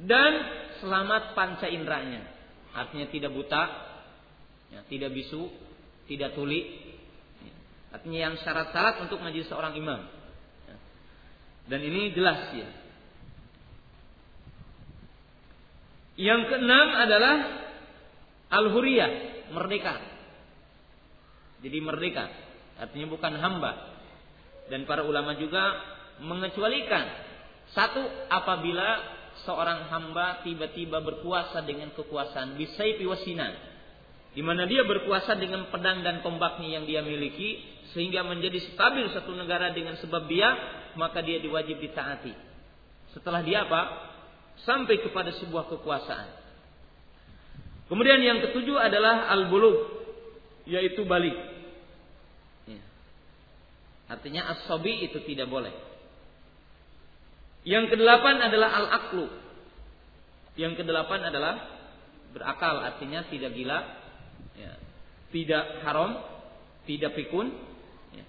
[0.00, 0.32] dan
[0.80, 2.24] selamat panca inderanya.
[2.72, 3.62] Artinya tidak buta,
[4.72, 5.52] ya, tidak bisu,
[6.08, 6.64] tidak tuli.
[7.44, 7.54] Ya.
[7.92, 10.00] Artinya yang syarat-syarat untuk menjadi seorang imam.
[10.64, 10.76] Ya.
[11.68, 12.70] Dan ini jelas ya.
[16.16, 17.36] Yang keenam adalah
[18.52, 19.10] al-huriyah,
[19.56, 19.96] merdeka.
[21.64, 22.28] Jadi merdeka,
[22.76, 23.72] artinya bukan hamba.
[24.68, 25.62] Dan para ulama juga
[26.20, 27.04] mengecualikan
[27.72, 29.00] satu apabila
[29.48, 33.72] seorang hamba tiba-tiba berkuasa dengan kekuasaan bisayfi wasinan
[34.32, 37.60] di mana dia berkuasa dengan pedang dan tombaknya yang dia miliki
[37.92, 40.52] sehingga menjadi stabil satu negara dengan sebab dia
[40.96, 42.32] maka dia diwajib ditaati
[43.16, 43.82] setelah dia apa
[44.64, 46.41] sampai kepada sebuah kekuasaan
[47.92, 50.00] kemudian yang ketujuh adalah al-bulugh
[50.64, 51.36] yaitu balik
[52.64, 52.80] ya.
[54.08, 55.92] artinya as itu tidak boleh
[57.62, 59.30] yang kedelapan adalah al-aklu.
[60.58, 61.54] Yang kedelapan adalah
[62.34, 63.78] berakal, artinya tidak gila,
[64.58, 64.72] ya.
[65.30, 66.18] tidak haram,
[66.90, 67.54] tidak pikun.
[68.12, 68.26] Ya.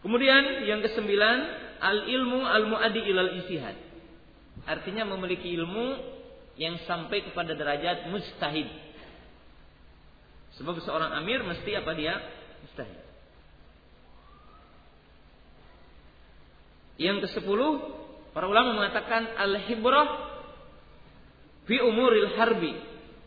[0.00, 1.38] Kemudian yang kesembilan
[1.78, 3.76] al-ilmu al-muadi ilal istihad.
[4.64, 6.13] Artinya memiliki ilmu
[6.54, 8.70] yang sampai kepada derajat mustahid.
[10.54, 12.14] Sebab seorang amir mesti apa dia?
[12.62, 12.98] Mustahid.
[16.94, 17.82] Yang ke sepuluh,
[18.30, 20.38] para ulama mengatakan al-hibrah
[21.66, 22.78] fi umuril harbi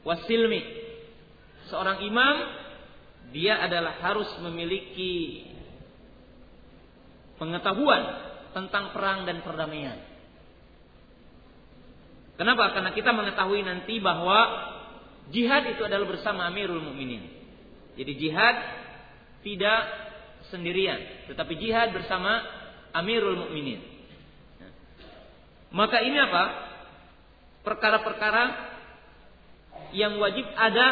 [0.07, 0.61] wasilmi.
[1.67, 2.35] Seorang imam
[3.35, 5.43] dia adalah harus memiliki
[7.35, 8.03] pengetahuan
[8.55, 9.99] tentang perang dan perdamaian.
[12.37, 12.69] Kenapa?
[12.77, 14.37] Karena kita mengetahui nanti bahwa
[15.33, 17.25] jihad itu adalah bersama Amirul Mukminin.
[17.97, 18.55] Jadi jihad
[19.41, 19.81] tidak
[20.53, 22.45] sendirian, tetapi jihad bersama
[22.93, 23.81] Amirul Mukminin.
[25.73, 26.43] Maka ini apa?
[27.65, 28.43] Perkara-perkara
[29.91, 30.87] yang wajib ada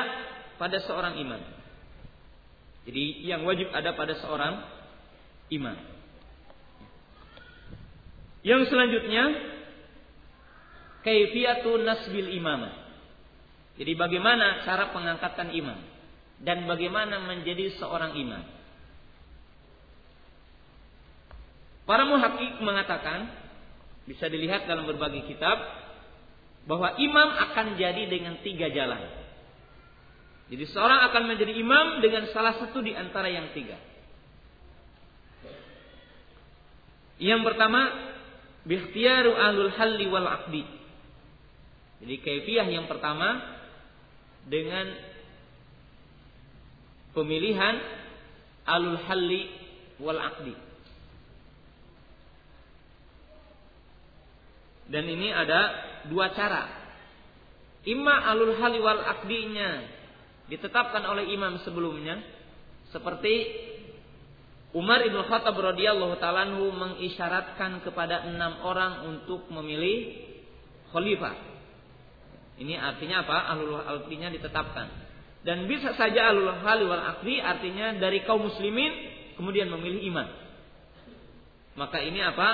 [0.58, 1.40] pada seorang imam.
[2.90, 4.66] Jadi yang wajib ada pada seorang
[5.54, 5.78] imam.
[8.46, 9.55] Yang selanjutnya
[11.06, 12.74] kaifiyatu nasbil imamah.
[13.78, 15.78] Jadi bagaimana cara pengangkatan imam
[16.42, 18.44] dan bagaimana menjadi seorang imam.
[21.86, 23.30] Para muhakik mengatakan
[24.10, 25.62] bisa dilihat dalam berbagai kitab
[26.66, 29.06] bahwa imam akan jadi dengan tiga jalan.
[30.50, 33.78] Jadi seorang akan menjadi imam dengan salah satu di antara yang tiga.
[37.22, 37.82] Yang pertama,
[38.66, 40.85] bikhtiyaru ahlul halli wal aqdi.
[42.04, 43.40] Jadi kaifiah yang pertama
[44.46, 44.86] dengan
[47.16, 47.76] pemilihan
[48.68, 49.44] alul halli
[50.04, 50.56] wal aqdi.
[54.86, 55.62] Dan ini ada
[56.12, 56.70] dua cara.
[57.88, 59.70] Imma alul halli wal aqdinya
[60.46, 62.22] ditetapkan oleh imam sebelumnya
[62.94, 63.34] seperti
[64.76, 70.20] Umar ibn Khattab radhiyallahu taala mengisyaratkan kepada enam orang untuk memilih
[70.92, 71.55] khalifah.
[72.56, 73.52] Ini artinya apa?
[73.52, 74.88] Alul hallinya ditetapkan.
[75.46, 78.92] Dan bisa saja alul halli wal aqdi artinya dari kaum muslimin
[79.36, 80.28] kemudian memilih imam.
[81.76, 82.50] Maka ini apa?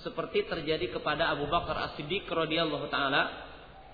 [0.00, 3.26] Seperti terjadi kepada Abu Bakar As-Siddiq radhiyallahu taala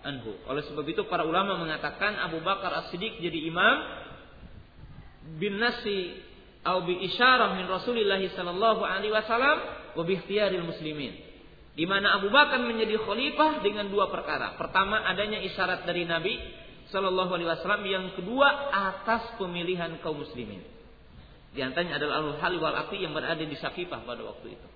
[0.04, 0.36] anhu.
[0.46, 3.76] Oleh sebab itu para ulama mengatakan Abu Bakar As-Siddiq jadi imam
[5.40, 6.18] bin nasi
[6.62, 9.58] atau bi isyarah min Rasulillah sallallahu alaihi wasallam
[9.98, 10.14] wa bi
[10.62, 11.31] muslimin.
[11.72, 14.60] Di mana Abu Bakar menjadi khalifah dengan dua perkara.
[14.60, 16.36] Pertama adanya isyarat dari Nabi
[16.92, 20.60] sallallahu alaihi wasallam, yang kedua atas pemilihan kaum muslimin.
[21.52, 24.68] Di antaranya adalah al-hal wal aqi yang berada di Saqifah pada waktu itu.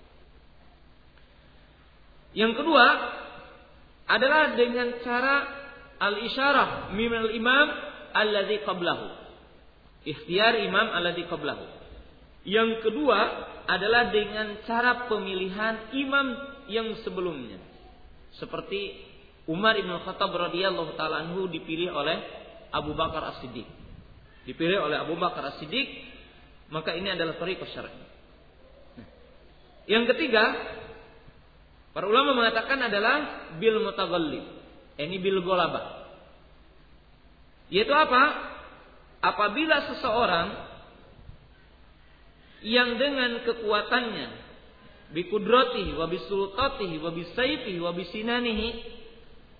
[2.37, 2.85] Yang kedua
[4.09, 5.35] adalah dengan cara
[5.97, 7.67] al imam
[8.13, 9.05] alladhi qablahu.
[10.05, 11.65] Ikhtiar imam alladhi qablahu.
[12.45, 13.19] Yang kedua
[13.67, 17.59] adalah dengan cara pemilihan imam yang sebelumnya.
[18.37, 18.95] Seperti
[19.47, 22.17] Umar bin Khattab radhiyallahu taala anhu dipilih oleh
[22.71, 23.67] Abu Bakar As-Siddiq.
[24.43, 25.87] Dipilih oleh Abu Bakar As-Siddiq
[26.67, 27.95] maka ini adalah tariqah syar'i.
[28.99, 29.07] Nah,
[29.87, 30.43] yang ketiga,
[31.95, 34.43] para ulama mengatakan adalah bil mutaghallib.
[34.99, 36.11] Ini bil golabah.
[37.71, 38.23] Yaitu apa?
[39.23, 40.47] Apabila seseorang
[42.65, 44.46] yang dengan kekuatannya
[45.11, 46.95] bikudratihi wa bisultatihi
[47.79, 47.93] wa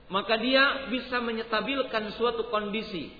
[0.08, 3.12] maka dia bisa menyetabilkan suatu kondisi.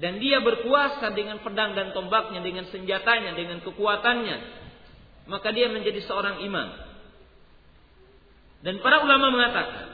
[0.00, 4.36] Dan dia berkuasa dengan pedang dan tombaknya, dengan senjatanya, dengan kekuatannya,
[5.28, 6.68] maka dia menjadi seorang imam.
[8.64, 9.86] Dan para ulama mengatakan,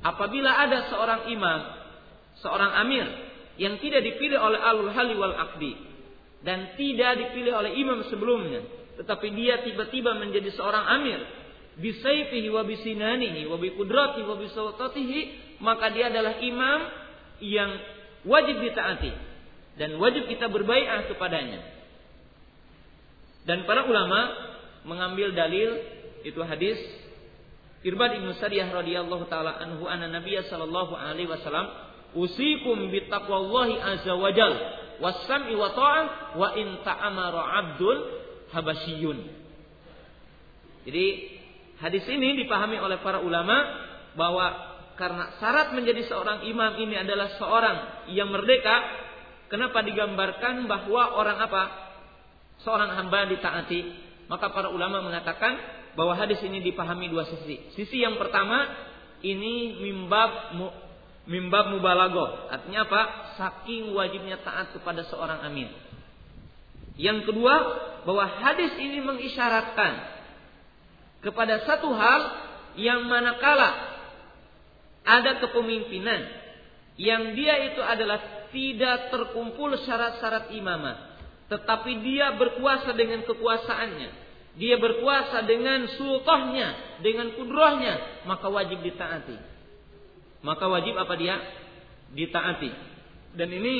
[0.00, 1.60] apabila ada seorang imam,
[2.40, 3.06] seorang amir
[3.60, 5.76] yang tidak dipilih oleh alul hali wal akdi
[6.40, 8.64] dan tidak dipilih oleh imam sebelumnya,
[9.00, 11.24] tetapi dia tiba-tiba menjadi seorang amir,
[11.80, 15.20] bisayfihi wa bisinanihi wa bikudratihi wa bisultatihi,
[15.64, 16.80] maka dia adalah imam
[17.40, 17.80] yang
[18.28, 19.12] wajib ditaati
[19.80, 21.64] dan wajib kita berbaiat kepadanya.
[23.48, 24.36] Dan para ulama
[24.84, 25.80] mengambil dalil
[26.20, 26.76] itu hadis
[27.80, 31.72] Irbad Ibnu Sariyah radhiyallahu taala anhu anna Nabiy sallallahu alaihi wasallam
[32.12, 34.52] usikum bittaqwallahi azza wajal
[35.00, 38.19] wassam'i wa ta'ah wa in ta'amara 'abdul
[38.52, 39.18] habasyiyun.
[40.88, 41.06] Jadi
[41.80, 43.56] hadis ini dipahami oleh para ulama
[44.16, 47.76] bahwa karena syarat menjadi seorang imam ini adalah seorang
[48.12, 49.00] yang merdeka
[49.50, 51.62] Kenapa digambarkan bahwa orang apa?
[52.62, 53.80] Seorang hamba ditaati.
[54.30, 55.58] Maka para ulama mengatakan
[55.98, 57.74] bahwa hadis ini dipahami dua sisi.
[57.74, 58.62] Sisi yang pertama
[59.26, 60.70] ini mimbab mu,
[61.26, 62.46] mimbab mubalago.
[62.46, 63.02] Artinya apa?
[63.42, 65.66] Saking wajibnya taat kepada seorang amin.
[67.00, 67.54] Yang kedua,
[68.04, 69.92] bahwa hadis ini mengisyaratkan
[71.24, 72.20] kepada satu hal
[72.76, 73.72] yang manakala
[75.04, 76.28] ada kepemimpinan
[77.00, 81.16] yang dia itu adalah tidak terkumpul syarat-syarat imamah.
[81.48, 84.10] Tetapi dia berkuasa dengan kekuasaannya.
[84.60, 88.22] Dia berkuasa dengan sultahnya, dengan kudrohnya.
[88.28, 89.38] Maka wajib ditaati.
[90.44, 91.40] Maka wajib apa dia?
[92.12, 92.70] Ditaati.
[93.34, 93.76] Dan ini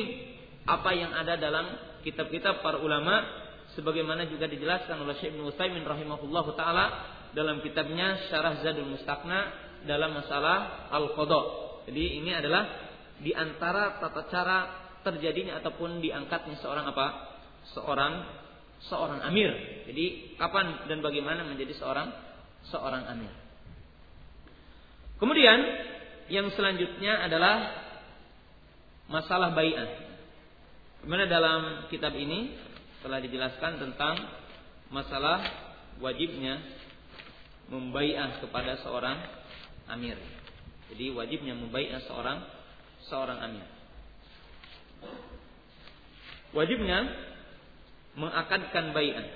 [0.65, 3.23] apa yang ada dalam kitab-kitab para ulama
[3.79, 6.85] sebagaimana juga dijelaskan oleh Syekh Ibnu Utsaimin rahimahullah taala
[7.31, 11.41] dalam kitabnya Syarah Zadul Mustaqna dalam masalah al-qada.
[11.89, 12.67] Jadi ini adalah
[13.21, 14.59] di antara tata cara
[15.01, 17.07] terjadinya ataupun diangkatnya seorang apa?
[17.73, 18.13] Seorang
[18.91, 19.53] seorang amir.
[19.89, 22.09] Jadi kapan dan bagaimana menjadi seorang
[22.69, 23.33] seorang amir.
[25.21, 25.59] Kemudian
[26.33, 27.57] yang selanjutnya adalah
[29.11, 30.10] masalah bai'ah.
[31.01, 32.53] Di mana dalam kitab ini
[33.01, 34.21] telah dijelaskan tentang
[34.93, 35.41] masalah
[36.03, 36.61] wajibnya
[37.73, 39.17] membai'ah kepada seorang
[39.89, 40.19] amir.
[40.93, 42.39] Jadi wajibnya membai'ah seorang
[43.09, 43.67] seorang amir.
[46.51, 46.99] Wajibnya
[48.19, 49.27] mengakadkan bai'an.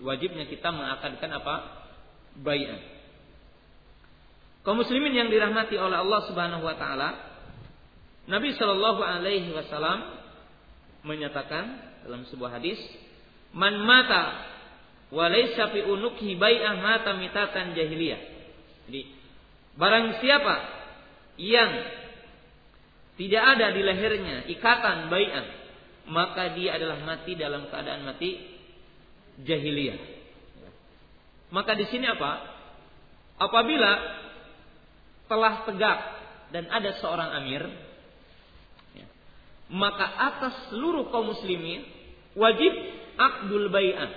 [0.00, 1.54] Wajibnya kita mengakadkan apa?
[2.40, 2.80] Bai'an.
[4.64, 7.36] Kaum muslimin yang dirahmati oleh Allah Subhanahu wa taala,
[8.24, 10.23] Nabi Shallallahu alaihi wasallam
[11.04, 11.64] menyatakan
[12.04, 12.80] dalam sebuah hadis,
[13.52, 14.50] "Man mata
[15.12, 18.20] wa laysa fi unukhi bai'ah mata mitatan jahiliyah."
[18.88, 19.02] Jadi,
[19.78, 20.56] barang siapa
[21.38, 21.70] yang
[23.14, 25.64] tidak ada di lehernya ikatan bai'at
[26.10, 28.36] maka dia adalah mati dalam keadaan mati
[29.40, 30.00] jahiliyah.
[31.48, 32.44] Maka di sini apa?
[33.40, 33.92] Apabila
[35.30, 35.98] telah tegak
[36.52, 37.62] dan ada seorang amir,
[39.72, 41.84] maka atas seluruh kaum muslimin
[42.36, 42.72] wajib
[43.16, 44.10] akdul bai'ah.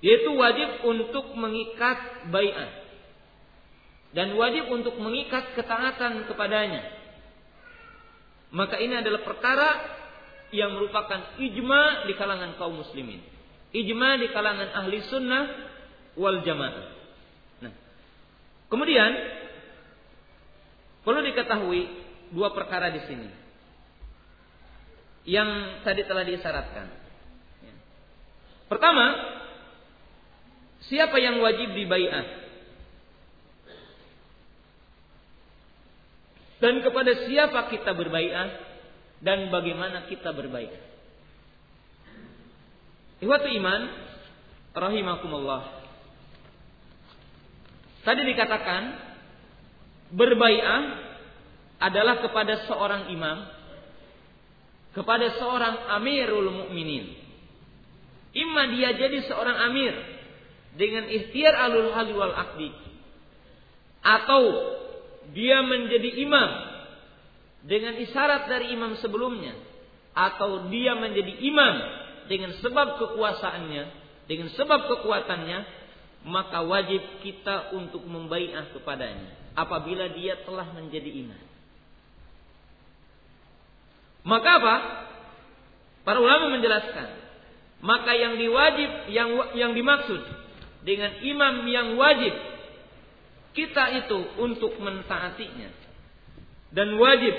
[0.00, 2.70] Yaitu wajib untuk mengikat bai'ah.
[4.10, 6.82] Dan wajib untuk mengikat ketaatan kepadanya.
[8.50, 9.70] Maka ini adalah perkara
[10.50, 13.22] yang merupakan ijma di kalangan kaum muslimin.
[13.70, 15.44] Ijma di kalangan ahli sunnah
[16.18, 16.86] wal jamaah.
[17.62, 17.72] Nah,
[18.66, 19.14] kemudian
[21.06, 21.80] perlu diketahui
[22.34, 23.39] dua perkara di sini
[25.28, 26.86] yang tadi telah disyaratkan.
[27.64, 27.74] Ya.
[28.68, 29.06] Pertama,
[30.88, 32.26] siapa yang wajib dibaiat?
[36.60, 38.50] Dan kepada siapa kita berbaiat
[39.24, 40.76] dan bagaimana kita berbaiat?
[43.20, 43.80] Ihwatu iman,
[44.76, 45.80] rahimakumullah.
[48.00, 48.82] Tadi dikatakan
[50.12, 50.84] berbaiat
[51.80, 53.59] adalah kepada seorang imam
[54.96, 57.14] kepada seorang amirul mukminin.
[58.30, 59.94] Imma dia jadi seorang amir
[60.78, 62.70] dengan ikhtiar alul hali wal akdi.
[64.00, 64.42] Atau
[65.34, 66.50] dia menjadi imam
[67.66, 69.54] dengan isyarat dari imam sebelumnya.
[70.14, 71.74] Atau dia menjadi imam
[72.26, 73.84] dengan sebab kekuasaannya,
[74.26, 75.58] dengan sebab kekuatannya,
[76.26, 81.49] maka wajib kita untuk membaiah kepadanya apabila dia telah menjadi imam.
[84.24, 84.74] Maka apa?
[86.04, 87.08] Para ulama menjelaskan,
[87.80, 90.20] maka yang diwajib yang yang dimaksud
[90.84, 92.32] dengan imam yang wajib
[93.52, 95.70] kita itu untuk mentaatinya
[96.72, 97.34] dan wajib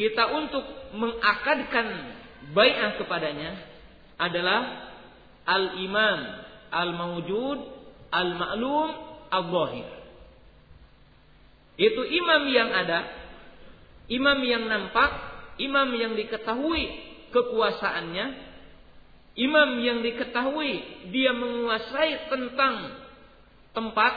[0.00, 0.64] kita untuk
[0.96, 2.16] mengakadkan
[2.56, 3.50] bai'ah kepadanya
[4.16, 4.60] adalah
[5.44, 6.20] al-imam
[6.72, 7.60] al-mawjud
[8.12, 8.90] al-ma'lum
[9.32, 9.88] al-zahir.
[11.80, 13.00] Itu imam yang ada,
[14.12, 16.84] imam yang nampak imam yang diketahui
[17.32, 18.26] kekuasaannya,
[19.40, 20.72] imam yang diketahui
[21.10, 23.02] dia menguasai tentang
[23.72, 24.14] tempat,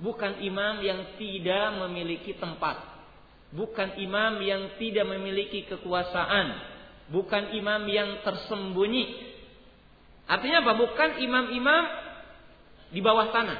[0.00, 2.80] bukan imam yang tidak memiliki tempat,
[3.52, 6.56] bukan imam yang tidak memiliki kekuasaan,
[7.12, 9.28] bukan imam yang tersembunyi.
[10.30, 10.72] Artinya apa?
[10.78, 11.84] Bukan imam-imam
[12.94, 13.58] di bawah tanah.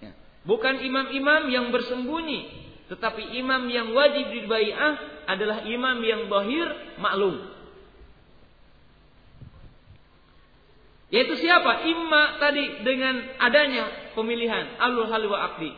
[0.00, 0.12] Ya.
[0.48, 6.66] Bukan imam-imam yang bersembunyi, tetapi imam yang wajib dibai'ah adalah imam yang bahir
[7.02, 7.50] maklum.
[11.10, 11.86] Yaitu siapa?
[11.86, 15.70] Imma tadi dengan adanya pemilihan alul hal wa akdi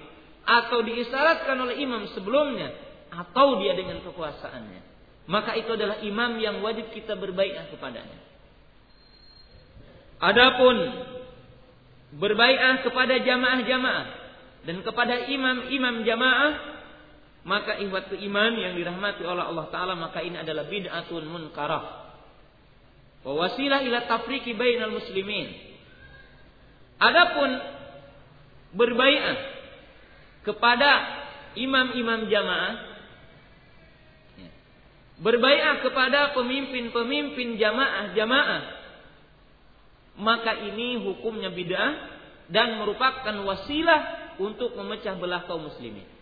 [0.48, 2.72] atau diisyaratkan oleh imam sebelumnya
[3.12, 4.80] atau dia dengan kekuasaannya.
[5.28, 8.16] Maka itu adalah imam yang wajib kita berbaikat kepadanya.
[10.24, 10.76] Adapun
[12.16, 14.06] berbaikat kepada jamaah-jamaah
[14.64, 16.77] dan kepada imam-imam jamaah
[17.48, 22.12] maka ihwat iman yang dirahmati oleh Allah Ta'ala maka ini adalah bid'atun munkarah.
[23.24, 25.48] Wa wasilah ila tafriqi bainal muslimin.
[27.00, 27.48] Adapun
[28.76, 29.38] berbaiat
[30.44, 30.90] kepada
[31.56, 32.74] imam-imam jamaah
[35.18, 38.62] berbaiat kepada pemimpin-pemimpin jamaah-jamaah
[40.20, 41.92] maka ini hukumnya bid'ah
[42.52, 46.17] dan merupakan wasilah untuk memecah belah kaum muslimin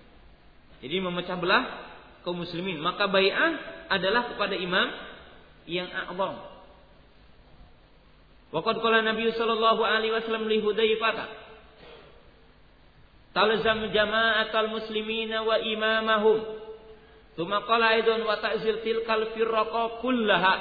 [0.86, 1.66] jadi memecah belah
[2.22, 2.78] kaum muslimin.
[2.78, 3.52] Maka bai'ah
[3.90, 4.86] adalah kepada imam
[5.66, 6.38] yang a'zam.
[8.54, 11.42] Waqad qala Nabi sallallahu alaihi wasallam li Hudzaifah
[13.34, 16.40] Talzam jama'atal muslimina wa imamahum.
[17.34, 20.54] Tsumma qala aidon wa ta'zil tilkal firraqa kullaha.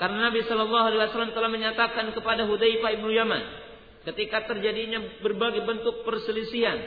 [0.00, 3.44] Karena Nabi sallallahu alaihi wasallam telah menyatakan kepada Hudzaifah ibnu Yaman
[4.08, 6.80] ketika terjadinya berbagai bentuk perselisihan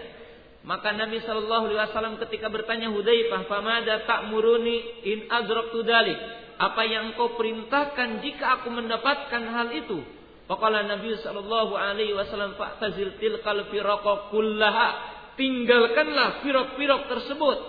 [0.62, 6.20] maka Nabi Shallallahu Alaihi Wasallam ketika bertanya Hudzaifah, "Famada muruni in adraktu dalik?"
[6.62, 10.06] Apa yang engkau perintahkan jika aku mendapatkan hal itu?
[10.46, 14.90] Faqala Nabi Shallallahu Alaihi Wasallam, "Fa'tazil tilkal firaqa kullaha."
[15.34, 17.60] Tinggalkanlah firok-firok tersebut.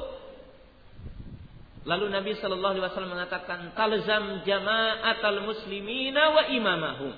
[1.89, 7.13] Lalu Nabi Shallallahu Alaihi Wasallam mengatakan, "Talzam jama'atal muslimina wa imamahum."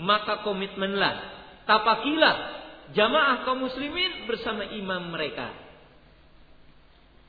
[0.00, 1.14] Maka komitmenlah,
[1.68, 2.59] tapakilah
[2.94, 5.50] jamaah kaum muslimin bersama imam mereka.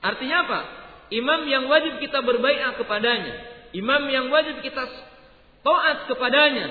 [0.02, 0.60] Artinya apa?
[1.12, 3.34] Imam yang wajib kita berbaikat kepadanya,
[3.76, 4.88] imam yang wajib kita
[5.62, 6.68] taat kepadanya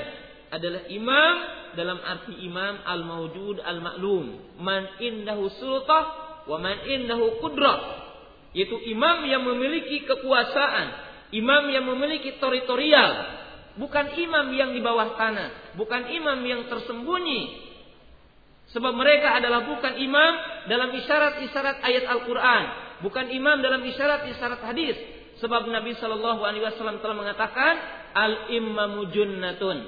[0.51, 1.35] adalah imam
[1.79, 8.11] dalam arti imam al-mawjud al-maklum, man indahu sultah wa man indahu qudrah.
[8.51, 10.87] Yaitu imam yang memiliki kekuasaan,
[11.31, 13.11] imam yang memiliki teritorial,
[13.79, 17.70] bukan imam yang di bawah tanah, bukan imam yang tersembunyi.
[18.71, 20.33] Sebab mereka adalah bukan imam
[20.71, 22.63] dalam isyarat-isyarat ayat Al-Quran,
[23.03, 24.95] bukan imam dalam isyarat-isyarat hadis.
[25.43, 27.75] Sebab Nabi Shallallahu Alaihi Wasallam telah mengatakan
[28.15, 29.79] al imamu junnatun,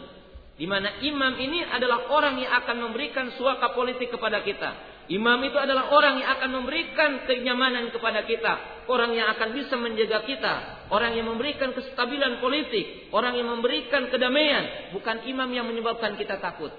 [0.59, 4.91] di mana imam ini adalah orang yang akan memberikan suaka politik kepada kita.
[5.11, 10.27] Imam itu adalah orang yang akan memberikan kenyamanan kepada kita, orang yang akan bisa menjaga
[10.27, 10.55] kita,
[10.91, 16.71] orang yang memberikan kestabilan politik, orang yang memberikan kedamaian, bukan imam yang menyebabkan kita takut.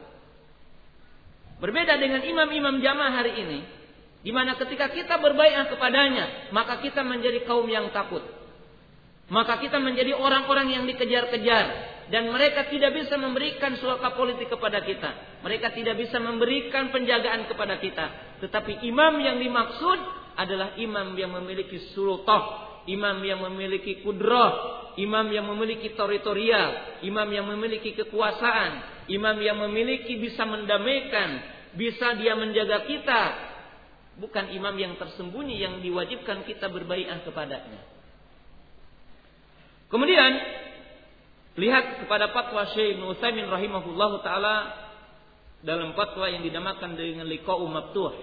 [1.64, 3.60] Berbeda dengan imam-imam jamaah hari ini,
[4.20, 8.20] di mana ketika kita berbaikat kepadanya, maka kita menjadi kaum yang takut.
[9.32, 11.66] Maka kita menjadi orang-orang yang dikejar-kejar,
[12.12, 15.40] dan mereka tidak bisa memberikan suaka politik kepada kita.
[15.40, 18.06] Mereka tidak bisa memberikan penjagaan kepada kita.
[18.44, 20.00] Tetapi imam yang dimaksud
[20.36, 27.48] adalah imam yang memiliki sultah, imam yang memiliki kudrah, imam yang memiliki teritorial, imam yang
[27.48, 33.24] memiliki kekuasaan, imam yang memiliki bisa mendamaikan, bisa dia menjaga kita.
[34.14, 37.82] Bukan imam yang tersembunyi yang diwajibkan kita berbaikat kepadanya.
[39.90, 40.32] Kemudian
[41.54, 43.14] Lihat kepada fatwa Syekh Ibnu
[43.46, 44.74] rahimahullahu taala
[45.62, 48.14] dalam fatwa yang dinamakan dengan liqa'u maftuh.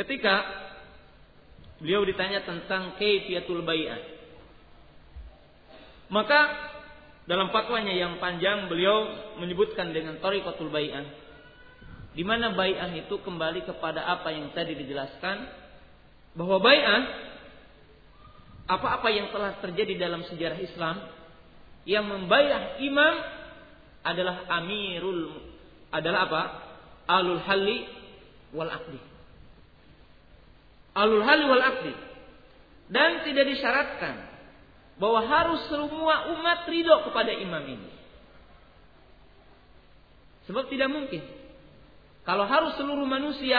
[0.00, 0.34] Ketika
[1.84, 4.00] beliau ditanya tentang kaifiyatul bai'ah.
[6.08, 6.40] Maka
[7.24, 9.08] dalam fatwanya yang panjang beliau
[9.40, 11.06] menyebutkan dengan tariqatul bai'ah.
[12.14, 15.36] Di mana bai'ah itu kembali kepada apa yang tadi dijelaskan
[16.36, 17.00] bahwa bai'ah
[18.64, 20.96] apa-apa yang telah terjadi dalam sejarah Islam
[21.84, 23.14] yang membayar imam
[24.04, 25.52] adalah amirul
[25.92, 26.42] adalah apa?
[27.04, 27.84] Alul halli
[28.56, 29.00] wal akdi.
[30.96, 31.94] Alul halli wal akdi.
[32.88, 34.23] Dan tidak disyaratkan
[34.98, 37.90] bahwa harus semua umat ridho kepada imam ini.
[40.46, 41.24] Sebab tidak mungkin.
[42.24, 43.58] Kalau harus seluruh manusia,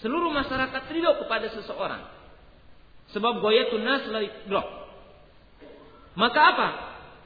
[0.00, 2.02] seluruh masyarakat ridho kepada seseorang,
[3.08, 4.04] Sebab goyatun nas
[4.44, 4.68] blok.
[6.12, 6.68] Maka apa?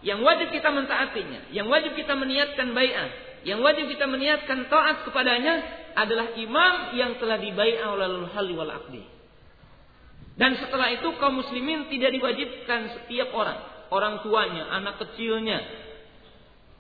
[0.07, 3.09] Yang wajib kita mentaatinya, yang wajib kita meniatkan bai'ah,
[3.47, 5.63] yang wajib kita meniatkan taat kepadanya
[5.95, 9.03] adalah imam yang telah dibai'ah oleh hali wal akdi.
[10.33, 13.59] Dan setelah itu kaum muslimin tidak diwajibkan setiap orang,
[13.93, 15.61] orang tuanya, anak kecilnya,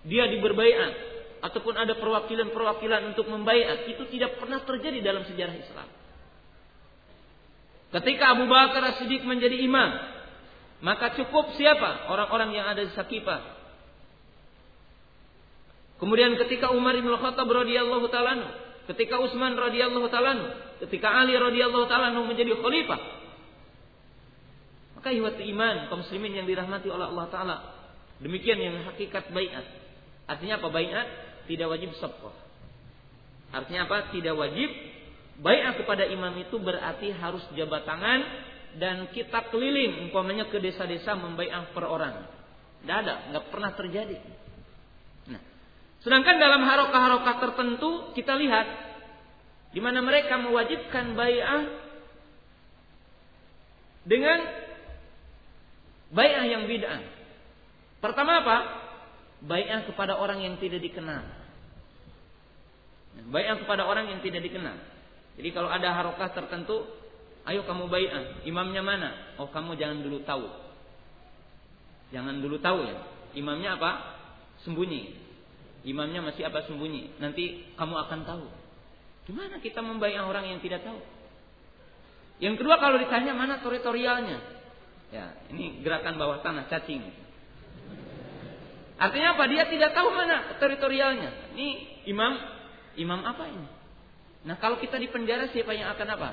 [0.08, 1.12] dia diberbaiat
[1.42, 5.88] ataupun ada perwakilan-perwakilan untuk membaiat itu tidak pernah terjadi dalam sejarah Islam.
[7.92, 9.90] Ketika Abu Bakar As-Siddiq menjadi imam,
[10.80, 12.08] maka cukup siapa?
[12.08, 13.60] Orang-orang yang ada di Sakifah.
[16.00, 18.58] Kemudian ketika Umar bin Khattab radhiyallahu taala
[18.90, 20.34] ketika Utsman radhiyallahu taala
[20.82, 23.21] ketika Ali radhiyallahu taala menjadi khalifah.
[25.02, 27.56] Maka ihwat iman kaum muslimin yang dirahmati oleh Allah taala.
[28.22, 29.66] Demikian yang hakikat baiat.
[30.30, 31.08] Artinya apa baiat?
[31.50, 32.30] Tidak wajib safqah.
[33.50, 34.14] Artinya apa?
[34.14, 34.70] Tidak wajib
[35.42, 38.20] Baiat kepada imam itu berarti harus jabat tangan
[38.78, 42.28] dan kita keliling umpamanya ke desa-desa membaiat per orang.
[42.82, 44.22] Tidak ada, nggak pernah terjadi.
[45.32, 45.42] Nah,
[46.04, 48.66] sedangkan dalam harokah-harokah tertentu kita lihat
[49.72, 51.64] di mana mereka mewajibkan baiat
[54.06, 54.38] dengan
[56.12, 57.00] baiat yang bid'ah.
[57.98, 58.56] Pertama apa?
[59.42, 61.24] Baiat kepada orang yang tidak dikenal.
[63.32, 64.76] Baiat kepada orang yang tidak dikenal.
[65.40, 66.84] Jadi kalau ada harokah tertentu,
[67.48, 68.44] ayo kamu bai'ah.
[68.46, 69.10] Imamnya mana?
[69.40, 70.46] Oh kamu jangan dulu tahu.
[72.12, 72.96] Jangan dulu tahu ya.
[73.32, 73.90] Imamnya apa?
[74.62, 75.16] Sembunyi.
[75.82, 77.18] Imamnya masih apa sembunyi.
[77.18, 78.46] Nanti kamu akan tahu.
[79.26, 81.00] Gimana kita membai'ah orang yang tidak tahu?
[82.42, 84.61] Yang kedua kalau ditanya mana teritorialnya?
[85.12, 87.04] Ya, ini gerakan bawah tanah cacing.
[88.96, 89.44] Artinya apa?
[89.44, 91.52] Dia tidak tahu mana teritorialnya.
[91.52, 91.68] Ini
[92.08, 92.32] imam,
[92.96, 93.66] imam apa ini?
[94.48, 96.30] Nah kalau kita di penjara siapa yang akan apa?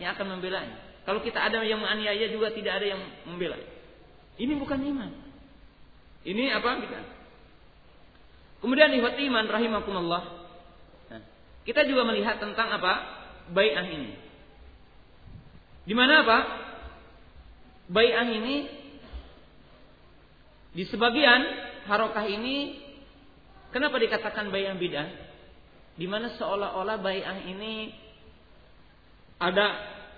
[0.00, 0.64] Yang akan membela?
[1.04, 3.60] Kalau kita ada yang menganiaya juga tidak ada yang membela.
[4.40, 5.10] Ini bukan iman.
[6.24, 7.00] Ini apa kita?
[8.64, 10.24] Kemudian ihwat iman rahimakumullah.
[11.12, 11.22] Nah,
[11.68, 12.92] kita juga melihat tentang apa?
[13.52, 14.18] Bai'ah ini.
[15.86, 16.65] Di mana apa?
[17.86, 18.56] Bai'ah ini
[20.76, 21.40] di sebagian
[21.86, 22.82] harokah ini
[23.70, 25.26] kenapa dikatakan bai'ah bidah?
[25.96, 27.88] di mana seolah-olah bai'ah ini
[29.40, 29.66] ada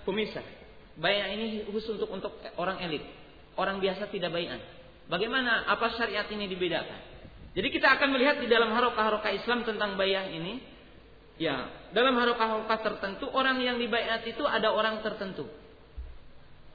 [0.03, 0.43] pemisah.
[0.99, 3.03] Bai'ah ini khusus untuk untuk orang elit.
[3.55, 4.59] Orang biasa tidak bai'ah.
[5.07, 7.07] Bagaimana apa syariat ini dibedakan?
[7.55, 10.59] Jadi kita akan melihat di dalam harokah-harokah Islam tentang bai'ah ini.
[11.39, 15.47] Ya, dalam harokah-harokah tertentu orang yang dibaiat itu ada orang tertentu.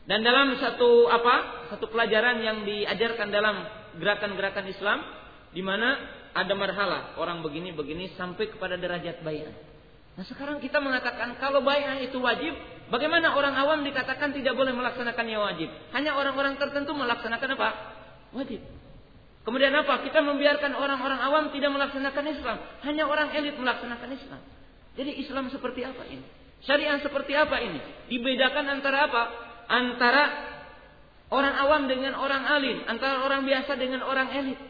[0.05, 1.67] Dan dalam satu apa?
[1.73, 3.65] Satu pelajaran yang diajarkan dalam
[3.97, 4.99] gerakan-gerakan Islam
[5.55, 5.97] di mana
[6.35, 9.55] ada marhalah orang begini begini sampai kepada derajat bayat.
[10.15, 12.55] Nah sekarang kita mengatakan kalau bayat itu wajib,
[12.93, 15.69] bagaimana orang awam dikatakan tidak boleh melaksanakannya wajib?
[15.97, 17.69] Hanya orang-orang tertentu melaksanakan apa?
[18.35, 18.61] Wajib.
[19.45, 20.01] Kemudian apa?
[20.05, 22.57] Kita membiarkan orang-orang awam tidak melaksanakan Islam.
[22.87, 24.41] Hanya orang elit melaksanakan Islam.
[24.95, 26.25] Jadi Islam seperti apa ini?
[26.65, 27.77] Syariat seperti apa ini?
[28.09, 29.23] Dibedakan antara apa?
[29.67, 30.25] Antara
[31.33, 34.61] orang awam dengan orang alim, antara orang biasa dengan orang elit.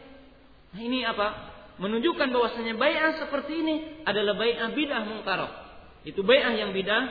[0.75, 1.55] Nah, ini apa?
[1.75, 3.75] menunjukkan bahwasanya bai'ah seperti ini
[4.07, 5.51] adalah bai'ah bidah mungkarah.
[6.07, 7.03] Itu bai'ah yang bidah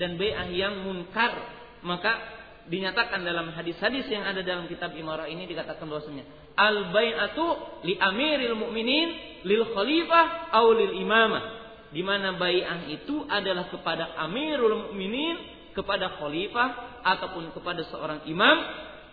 [0.00, 1.38] dan bai'ah yang munkar.
[1.86, 2.18] Maka
[2.66, 6.26] dinyatakan dalam hadis-hadis yang ada dalam kitab Imarah ini dikatakan bahwasanya
[6.58, 7.46] al bai'atu
[7.86, 9.08] li amiril mu'minin
[9.46, 11.56] lil khalifah au lil imamah.
[11.88, 18.56] Di mana bai'ah itu adalah kepada amirul mu'minin, kepada khalifah ataupun kepada seorang imam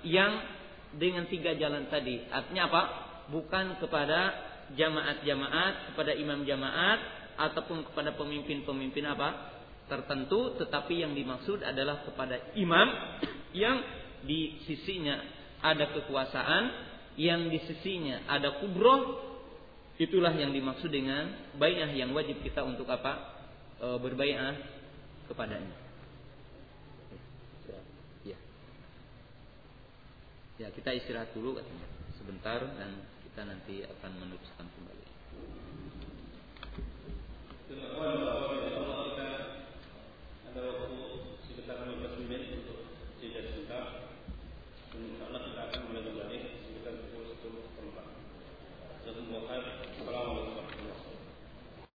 [0.02, 0.42] yang
[0.98, 2.26] dengan tiga jalan tadi.
[2.34, 2.82] Artinya apa?
[3.30, 4.34] Bukan kepada
[4.74, 7.00] jamaat-jamaat kepada imam jamaat
[7.38, 9.54] ataupun kepada pemimpin-pemimpin apa
[9.86, 12.88] tertentu tetapi yang dimaksud adalah kepada imam
[13.54, 13.78] yang
[14.26, 15.22] di sisinya
[15.62, 16.64] ada kekuasaan
[17.22, 19.22] yang di sisinya ada kubroh
[20.02, 23.38] itulah yang dimaksud dengan bayah yang wajib kita untuk apa
[23.78, 24.58] e, berbayah
[25.30, 25.85] kepadanya
[30.56, 31.84] Ya kita istirahat dulu katanya
[32.16, 35.06] sebentar dan kita nanti akan meneruskan kembali.
[37.68, 38.36] Terima kasih.